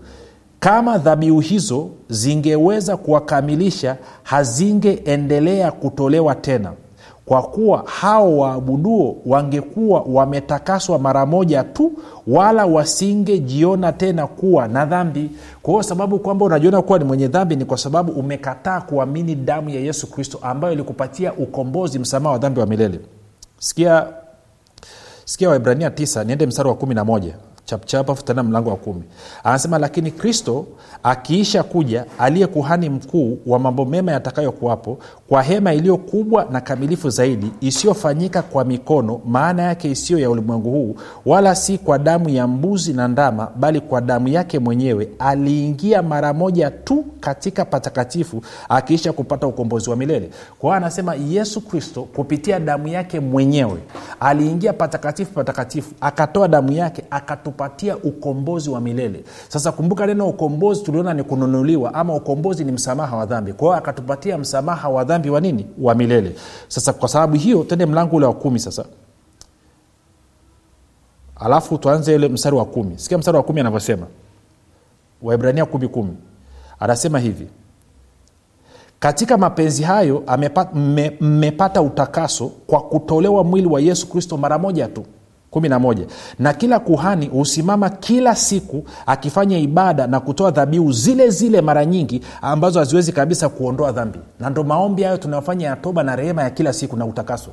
Kama 0.59 0.97
dhabihu 0.97 1.39
hizo 1.39 1.89
zingeweza 2.09 2.97
kuwakamilisha 2.97 3.97
hazingeendelea 4.23 5.71
kutolewa 5.71 6.35
tena 6.35 6.73
kwa 7.27 7.41
kuwa 7.43 7.83
hao 7.85 8.37
waabuduo 8.37 9.15
wangekuwa 9.25 10.01
wametakaswa 10.01 10.99
mara 10.99 11.25
moja 11.25 11.63
tu 11.63 11.91
wala 12.27 12.65
wasingejiona 12.65 13.91
tena 13.93 14.27
kuwa 14.27 14.67
na 14.67 14.85
dhambi. 14.85 15.31
Kwa 15.61 15.71
hiyo 15.73 15.83
sababu 15.83 16.19
kwamba 16.19 16.45
unajiona 16.45 16.81
kuwa 16.81 16.99
ni 16.99 17.05
mwenye 17.05 17.27
dhambi 17.27 17.55
ni 17.55 17.65
kwa 17.65 17.77
sababu 17.77 18.11
umekataa 18.11 18.81
kuamini 18.81 19.35
damu 19.35 19.69
ya 19.69 19.79
yesu 19.79 20.11
kristo 20.11 20.39
ambayo 20.41 20.73
ilikupatia 20.73 21.33
ukombozi 21.33 21.99
msamaha 21.99 22.33
wa 22.33 22.39
dhambi 22.39 22.59
wa 22.59 22.65
milele. 22.65 22.99
Sikia 23.59 24.07
sikia 25.25 25.49
waibrania 25.49 25.89
9 25.89 26.25
niende 26.25 26.45
mstari 26.45 26.69
wa 26.69 26.75
11 26.75 27.31
chapchap 27.67 28.23
tena 28.25 28.43
mlango 28.43 28.69
wa 28.69 28.75
kumi. 28.75 29.03
Anasema 29.43 29.77
lakini 29.77 30.11
kristo 30.11 30.65
akiisha 31.03 31.63
kuja 31.63 32.05
aliye 32.19 32.47
kuhani 32.47 32.89
mkuu 32.89 33.37
wa 33.45 33.59
mambo 33.59 33.85
mema 33.85 34.11
yatakayokuwapo 34.11 34.97
kwa 35.29 35.43
hema 35.43 35.73
iliyo 35.73 35.97
kubwa 35.97 36.47
na 36.51 36.61
kamilifu 36.61 37.09
zaidi 37.09 37.51
isiyofanyika 37.61 38.41
kwa 38.41 38.65
mikono 38.65 39.21
maana 39.25 39.63
yake 39.63 39.91
isiyo 39.91 40.19
ya 40.19 40.29
ulimwengu 40.29 40.71
huu 40.71 40.95
wala 41.25 41.55
si 41.55 41.77
kwa 41.77 41.99
damu 41.99 42.29
ya 42.29 42.47
mbuzi 42.47 42.93
na 42.93 43.07
ndama 43.07 43.47
bali 43.55 43.81
kwa 43.81 44.01
damu 44.01 44.27
yake 44.27 44.59
mwenyewe 44.59 45.09
aliingia 45.19 46.01
mara 46.01 46.33
moja 46.33 46.71
tu 46.71 47.05
katika 47.19 47.65
patakatifu 47.65 48.41
akiisha 48.69 49.13
kupata 49.13 49.47
ukombozi 49.47 49.89
wa 49.89 49.95
milele. 49.95 50.29
Kwa 50.59 50.69
hiyo 50.69 50.77
anasema 50.77 51.15
yesu 51.15 51.61
kristo 51.61 52.03
kupitia 52.03 52.59
damu 52.59 52.87
yake 52.87 53.19
mwenyewe 53.19 53.77
aliingia 54.19 54.73
patakatifu 54.73 55.33
patakatifu 55.33 55.91
akatoa 56.01 56.47
damu 56.47 56.71
yake 56.71 57.03
akatupatia 57.57 57.97
ukombozi 57.97 58.69
wa 58.69 58.81
milele. 58.81 59.23
Sasa 59.49 59.71
kumbuka 59.71 60.05
neno 60.05 60.27
ukombozi 60.29 60.83
tuliona 60.83 61.13
ni 61.13 61.23
kununuliwa 61.23 61.93
ama 61.93 62.15
ukombozi 62.15 62.63
ni 62.63 62.71
msamaha 62.71 63.17
wa 63.17 63.25
dhambi. 63.25 63.53
Kwa 63.53 63.67
hiyo 63.67 63.77
akatupatia 63.77 64.37
msamaha 64.37 64.89
wa 64.89 65.03
dhambi 65.03 65.29
wa 65.29 65.41
nini? 65.41 65.65
Wa 65.81 65.95
milele. 65.95 66.35
Sasa 66.67 66.93
kwa 66.93 67.09
sababu 67.09 67.35
hiyo 67.35 67.63
tende 67.63 67.85
mlango 67.85 68.15
ule 68.15 68.25
wa 68.25 68.33
kumi 68.33 68.59
sasa. 68.59 68.85
Alafu 71.35 71.77
tuanze 71.77 72.15
ule 72.15 72.27
mstari 72.29 72.55
wa 72.55 72.65
kumi. 72.65 72.99
Sikia 72.99 73.17
mstari 73.17 73.37
wa 73.37 73.43
kumi 73.43 73.59
anavyosema. 73.59 74.07
Waibrania 75.21 75.65
kumi 75.65 75.87
kumi. 75.87 76.13
Anasema 76.79 77.19
hivi. 77.19 77.47
Katika 78.99 79.37
mapenzi 79.37 79.83
hayo 79.83 80.23
mmepata 81.21 81.81
utakaso 81.81 82.47
kwa 82.67 82.81
kutolewa 82.81 83.43
mwili 83.43 83.67
wa 83.67 83.81
yesu 83.81 84.09
kristo 84.09 84.37
mara 84.37 84.57
moja 84.57 84.87
tu 84.87 85.05
11 85.59 86.05
na 86.39 86.53
kila 86.53 86.79
kuhani 86.79 87.27
husimama 87.27 87.89
kila 87.89 88.35
siku 88.35 88.83
akifanya 89.05 89.57
ibada 89.57 90.07
na 90.07 90.19
kutoa 90.19 90.51
dhabihu 90.51 90.91
zile 90.91 91.29
zile 91.29 91.61
mara 91.61 91.85
nyingi 91.85 92.21
ambazo 92.41 92.79
haziwezi 92.79 93.11
kabisa 93.11 93.49
kuondoa 93.49 93.91
dhambi. 93.91 94.19
Na 94.39 94.49
ndo 94.49 94.63
maombi 94.63 95.03
hayo 95.03 95.17
tunayofanya 95.17 95.67
ya 95.67 95.75
toba 95.75 96.03
na 96.03 96.15
rehema 96.15 96.43
ya 96.43 96.49
kila 96.49 96.73
siku 96.73 96.97
na 96.97 97.05
utakaso. 97.05 97.49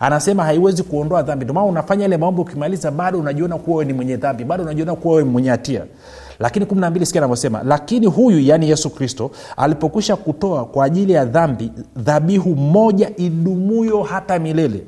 Anasema 0.00 0.44
haiwezi 0.44 0.82
kuondoa 0.82 1.22
dhambi. 1.22 1.44
Ndomana 1.44 1.66
unafanya 1.66 2.04
ile 2.06 2.16
maombi 2.16 2.40
ukimaliza 2.40 2.90
bado 2.90 3.18
unajiona 3.18 3.58
kuwa 3.58 3.76
wewe 3.76 3.84
ni 3.84 3.92
mwenye 3.92 4.16
dhambi 4.16 4.44
bado 4.44 4.62
unajiona 4.64 4.94
kuwa 4.94 5.14
wewe 5.14 5.28
mwenye 5.28 5.50
hatia. 5.50 5.84
Lakini 6.38 6.66
kumi 6.66 6.80
na 6.80 6.90
mbili 6.90 7.06
sikia 7.06 7.20
anavyosema 7.20 7.62
lakini 7.64 8.06
huyu 8.06 8.40
yaani 8.40 8.70
yesu 8.70 8.90
kristo 8.90 9.30
alipokwisha 9.56 10.16
kutoa 10.16 10.64
kwa 10.64 10.84
ajili 10.84 11.12
ya 11.12 11.24
dhambi 11.24 11.72
dhabihu 11.96 12.54
moja 12.56 13.10
idumuyo 13.16 14.02
hata 14.02 14.38
milele 14.38 14.84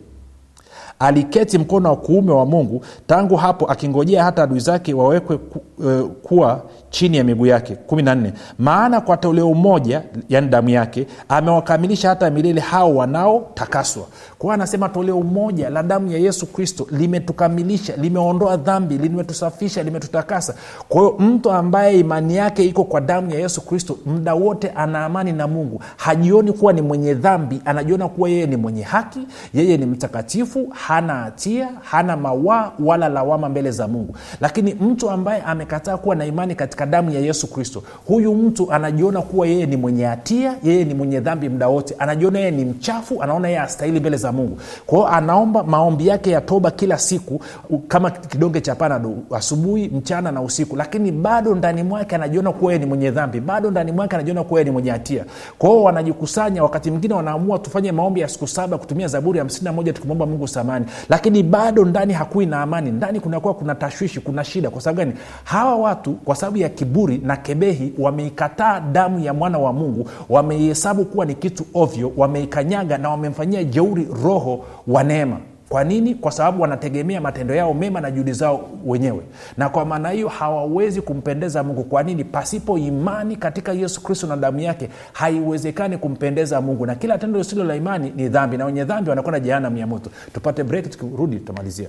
aliketi 1.01 1.59
mkono 1.59 1.89
wa 1.89 1.97
kuume 1.97 2.33
wa 2.33 2.47
mungu 2.47 2.85
tangu 3.07 3.37
hapo 3.37 3.67
akingojea 3.67 4.25
hata 4.25 4.43
adui 4.43 4.61
zake 4.61 4.95
wawekwe 4.95 5.39
ku, 5.39 5.61
e, 5.89 6.03
kuwa 6.23 6.63
chini 6.91 7.17
ya 7.17 7.25
miguu 7.25 7.47
yake. 7.47 7.77
14 7.89 8.33
maana 8.59 9.01
kwa 9.01 9.17
toleo 9.17 9.55
moja 9.55 10.03
yani 10.29 10.49
damu 10.49 10.69
yake 10.69 11.07
amewakamilisha 11.29 12.09
hata 12.09 12.31
milele 12.31 12.61
hao 12.61 12.97
wanaotakaswa. 12.97 14.03
Kwao 14.39 14.53
anasema 14.53 14.89
toleo 14.89 15.21
moja 15.23 15.71
la 15.71 15.83
damu 15.83 16.13
ya 16.13 16.19
yesu 16.19 16.47
kristo 16.47 16.87
limetukamilisha 16.91 17.97
limeondoa 17.97 18.57
dhambi 18.57 18.99
limetusafisha 18.99 19.83
limetutakasa. 19.83 20.55
Kwa 20.89 21.13
mtu 21.19 21.51
ambaye 21.51 21.99
imani 22.01 22.37
yake 22.37 22.65
iko 22.65 22.85
kwa 22.85 23.01
damu 23.01 23.31
ya 23.31 23.39
yesu 23.39 23.61
kristo 23.61 23.99
muda 24.07 24.35
wote 24.35 24.71
ana 24.71 25.05
amani 25.05 25.33
na 25.33 25.47
mungu. 25.49 25.83
Hajioni 25.97 26.53
kuwa 26.53 26.73
ni 26.73 26.83
mwenye 26.83 27.15
dhambi 27.15 27.61
anajiona 27.65 28.09
kuwa 28.09 28.29
yeye 28.29 28.47
ni 28.47 28.57
mwenye 28.57 28.83
haki 28.83 29.21
yeye 29.55 29.77
ni 29.77 29.87
mtakatifu 29.87 30.67
hana 30.91 31.15
hatia 31.15 31.69
hana 31.83 32.17
mawaa 32.17 32.73
wala 32.79 33.09
lawama 33.09 33.49
mbele 33.49 33.71
za 33.71 33.89
mungu. 33.89 34.15
Lakini 34.41 34.75
mtu 34.75 35.11
ambaye 35.11 35.43
amekataa 35.43 35.97
kuwa 35.97 36.17
na 36.17 36.25
imani 36.27 36.55
katika 36.55 36.87
damu 36.87 37.11
ya 37.11 37.21
yesu 37.21 37.47
kristo 37.47 37.83
huyu 38.07 38.35
mtu 38.35 38.73
anajiona 38.73 39.23
kuwa 39.23 39.47
yeye 39.47 39.67
ni 39.67 39.77
mwenye 39.77 40.05
hatia 40.05 40.55
yeye 40.63 40.85
ni 40.85 40.95
mwenye 40.95 41.21
dhambi 41.21 41.49
muda 41.49 41.69
wote. 41.69 41.95
Anajiona 41.99 42.39
yeye 42.39 42.51
ni 42.51 42.65
mchafu 42.65 43.23
anaona 43.23 43.49
yeye 43.49 43.61
astahili 43.61 44.01
mbele 44.01 44.17
za 44.17 44.33
mungu. 44.33 44.59
Kwa 44.87 44.99
hiyo 44.99 45.09
anaomba 45.11 45.63
maombi 45.63 46.07
yake 46.07 46.31
ya 46.31 46.41
toba 46.41 46.71
kila 46.71 46.99
siku 46.99 47.41
kama 47.89 48.11
kidonge 48.11 48.61
cha 48.61 48.75
panado 48.75 49.15
asubuhi 49.37 49.89
mchana 49.89 50.33
na 50.33 50.43
usiku. 50.43 50.77
Lakini 50.77 51.13
bado 51.13 51.55
ndani 51.55 51.83
mwake 51.83 52.15
anajiona 52.15 52.53
kuwa 52.53 52.73
yeye 52.73 52.85
ni 52.85 52.89
mwenye 52.89 53.11
dhambi. 53.11 53.41
Bado 53.41 53.71
ndani 53.71 53.93
mwake 53.93 54.15
anajiona 54.17 54.45
kuwa 54.45 54.61
yeye 54.61 54.65
ni 54.65 54.71
mwenye 54.71 54.91
hatia. 54.91 55.25
Kwa 55.59 55.83
wanajikusanya 55.83 56.63
wakati 56.63 56.91
mwingine 56.91 57.15
wanaamua 57.15 57.59
tufanye 57.59 57.93
maombi 57.93 58.21
ya 58.21 58.29
siku 58.29 58.47
saba 58.49 58.79
kutumia 58.79 59.09
zaburi 59.09 59.39
ya 59.39 59.45
hamsini 59.45 59.65
na 59.65 59.73
moja 59.73 59.93
tukimwomba 59.93 60.27
mungu 60.27 60.49
samani 60.49 60.80
ndani. 60.81 61.07
Lakini 61.09 61.43
bado 61.43 61.85
ndani 61.85 62.13
hakui 62.13 62.47
na 62.47 62.63
amani. 62.63 62.91
Ndani 62.91 63.21
kunakuwa 63.21 63.55
kuna 63.55 63.75
tashwishi 63.75 64.21
kuna 64.21 64.45
shida. 64.45 64.71
Kwa 64.71 64.81
sababu 64.81 64.99
gani? 64.99 65.13
Hawa 65.45 65.77
watu 65.77 66.13
kwa 66.13 66.37
sababu 66.37 66.57
ya 66.59 66.69
kiburi 66.69 67.19
na 67.25 67.37
kebehi 67.37 67.93
wameikataa 67.99 68.81
damu 68.81 69.19
ya 69.21 69.35
mwana 69.35 69.59
wa 69.59 69.73
mungu 69.73 70.09
wameihesabu 70.29 71.05
kuwa 71.05 71.27
ni 71.27 71.35
kitu 71.35 71.65
ovyo 71.75 72.13
wameikanyaga 72.17 72.99
na 72.99 73.11
wamemfanyia 73.11 73.65
jeuri 73.65 74.09
roho 74.25 74.65
wa 74.87 75.03
neema 75.05 75.37
kwa 75.71 75.85
nini? 75.85 76.15
Kwa 76.15 76.33
sababu 76.33 76.63
wanategemea 76.63 77.21
matendo 77.21 77.55
yao 77.55 77.75
mema 77.75 78.01
na 78.01 78.11
juhudi 78.11 78.33
zao 78.33 78.69
wenyewe. 78.87 79.21
Na 79.57 79.69
kwa 79.69 79.85
maana 79.85 80.11
hiyo 80.11 80.29
hawawezi 80.29 81.01
kumpendeza 81.01 81.63
mungu. 81.63 81.85
Kwa 81.85 82.03
nini? 82.03 82.25
Pasipo 82.25 82.79
imani 82.79 83.37
katika 83.37 83.73
yesu 83.73 84.03
kristo 84.03 84.27
na 84.27 84.37
damu 84.37 84.61
yake 84.61 84.89
haiwezekani 85.13 85.99
kumpendeza 85.99 86.61
mungu. 86.61 86.87
Na 86.87 86.95
kila 86.95 87.19
tendo 87.19 87.39
lisilo 87.39 87.65
la 87.65 87.77
imani 87.77 88.13
ni 88.17 88.29
dhambi 88.29 88.57
na 88.57 88.65
wenye 88.65 88.85
dhambi 88.85 89.11
wanakwenda 89.11 89.41
jehanamu 89.41 89.77
ya 89.79 89.87
moto. 89.87 90.11
Tupate 90.35 90.65
break 90.65 90.91
tukirudi 90.91 91.37
tutamalizia 91.37 91.89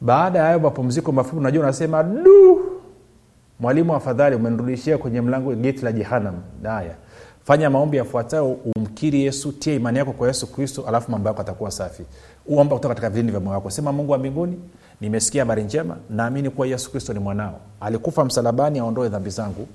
Baada 0.00 0.38
ya 0.38 0.44
hayo 0.44 0.60
mapumziko 0.60 1.12
mafupi 1.12 1.36
unajua 1.36 1.62
unasema 1.62 2.02
du 2.02 2.60
mwalimu 3.60 3.94
afadhali 3.94 4.36
umenirudishia 4.36 4.98
kwenye 4.98 5.20
mlango 5.20 5.54
geti 5.54 5.84
la 5.84 5.92
jehanam. 5.92 6.34
Haya 6.62 6.94
fanya 7.44 7.70
maombi 7.70 7.96
yafuatayo 7.96 8.56
umkiri 8.76 9.24
yesu 9.24 9.52
tia 9.52 9.74
imani 9.74 9.98
yako 9.98 10.12
kwa 10.12 10.26
yesu 10.28 10.46
kristo 10.52 10.84
alafu 10.88 11.10
mambo 11.10 11.28
yako 11.28 11.40
atakuwa 11.40 11.70
safi. 11.70 12.02
Uomba 12.46 12.76
kutoka 12.76 12.94
katika 12.94 13.10
vilindi 13.10 13.30
vya 13.32 13.40
moyo 13.40 13.54
wako. 13.54 13.70
Sema 13.70 13.92
mungu 13.92 14.12
wa 14.12 14.18
mbinguni 14.18 14.60
nimesikia 15.00 15.42
habari 15.42 15.62
njema 15.64 15.96
naamini 16.10 16.50
kuwa 16.50 16.66
yesu 16.66 16.90
kristo 16.90 17.12
ni 17.12 17.18
mwanao. 17.18 17.60
Alikufa 17.80 18.24
msalabani 18.24 18.78
aondoe 18.78 19.08
dhambi 19.08 19.30
zangu 19.30 19.68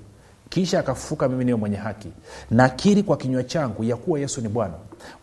kisha 0.48 0.78
akafufuka 0.80 1.28
mimi 1.28 1.44
niwe 1.44 1.58
mwenye 1.58 1.76
haki. 1.76 2.08
Nakiri 2.50 3.02
kwa 3.02 3.16
kinywa 3.16 3.44
changu 3.44 3.84
ya 3.84 3.96
kuwa 3.96 4.20
yesu 4.20 4.40
ni 4.40 4.48
bwana. 4.48 4.74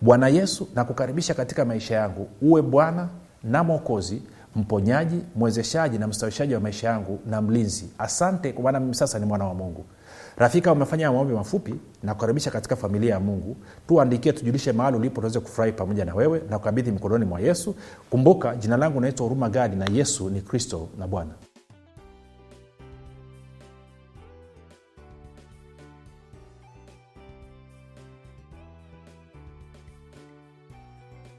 Bwana 0.01 0.27
yesu 0.27 0.67
nakukaribisha 0.75 1.33
katika 1.33 1.65
maisha 1.65 1.95
yangu. 1.95 2.27
Uwe 2.41 2.61
bwana 2.61 3.07
na 3.43 3.63
mwokozi 3.63 4.21
mponyaji 4.55 5.19
mwezeshaji 5.35 5.97
na 5.97 6.07
mstawishaji 6.07 6.53
wa 6.53 6.59
maisha 6.59 6.87
yangu 6.87 7.19
na 7.25 7.41
mlinzi. 7.41 7.89
Asante 7.97 8.53
kwa 8.53 8.63
maana 8.63 8.79
mimi 8.79 8.95
sasa 8.95 9.19
ni 9.19 9.25
mwana 9.25 9.45
wa 9.45 9.53
mungu 9.53 9.85
rafika 10.37 10.71
umefanya 10.71 11.11
maombi 11.11 11.33
mafupi 11.33 11.75
na 12.03 12.13
kukaribisha 12.13 12.51
katika 12.51 12.75
familia 12.75 13.13
ya 13.13 13.19
mungu. 13.19 13.57
Tuandikie 13.87 14.33
tujulishe 14.33 14.71
mahali 14.71 14.97
ulipo 14.97 15.21
tuweze 15.21 15.39
kufurahi 15.39 15.71
pamoja 15.71 16.05
na 16.05 16.15
wewe 16.15 16.41
na 16.49 16.57
kukabidhi 16.59 16.91
mikononi 16.91 17.25
mwa 17.25 17.39
yesu. 17.39 17.75
Kumbuka 18.09 18.55
jina 18.55 18.77
langu 18.77 19.01
naitwa 19.01 19.23
huruma 19.27 19.49
gadi 19.49 19.75
na 19.75 19.85
yesu 19.93 20.29
ni 20.29 20.41
kristo 20.41 20.87
na 20.99 21.07
bwana 21.07 21.31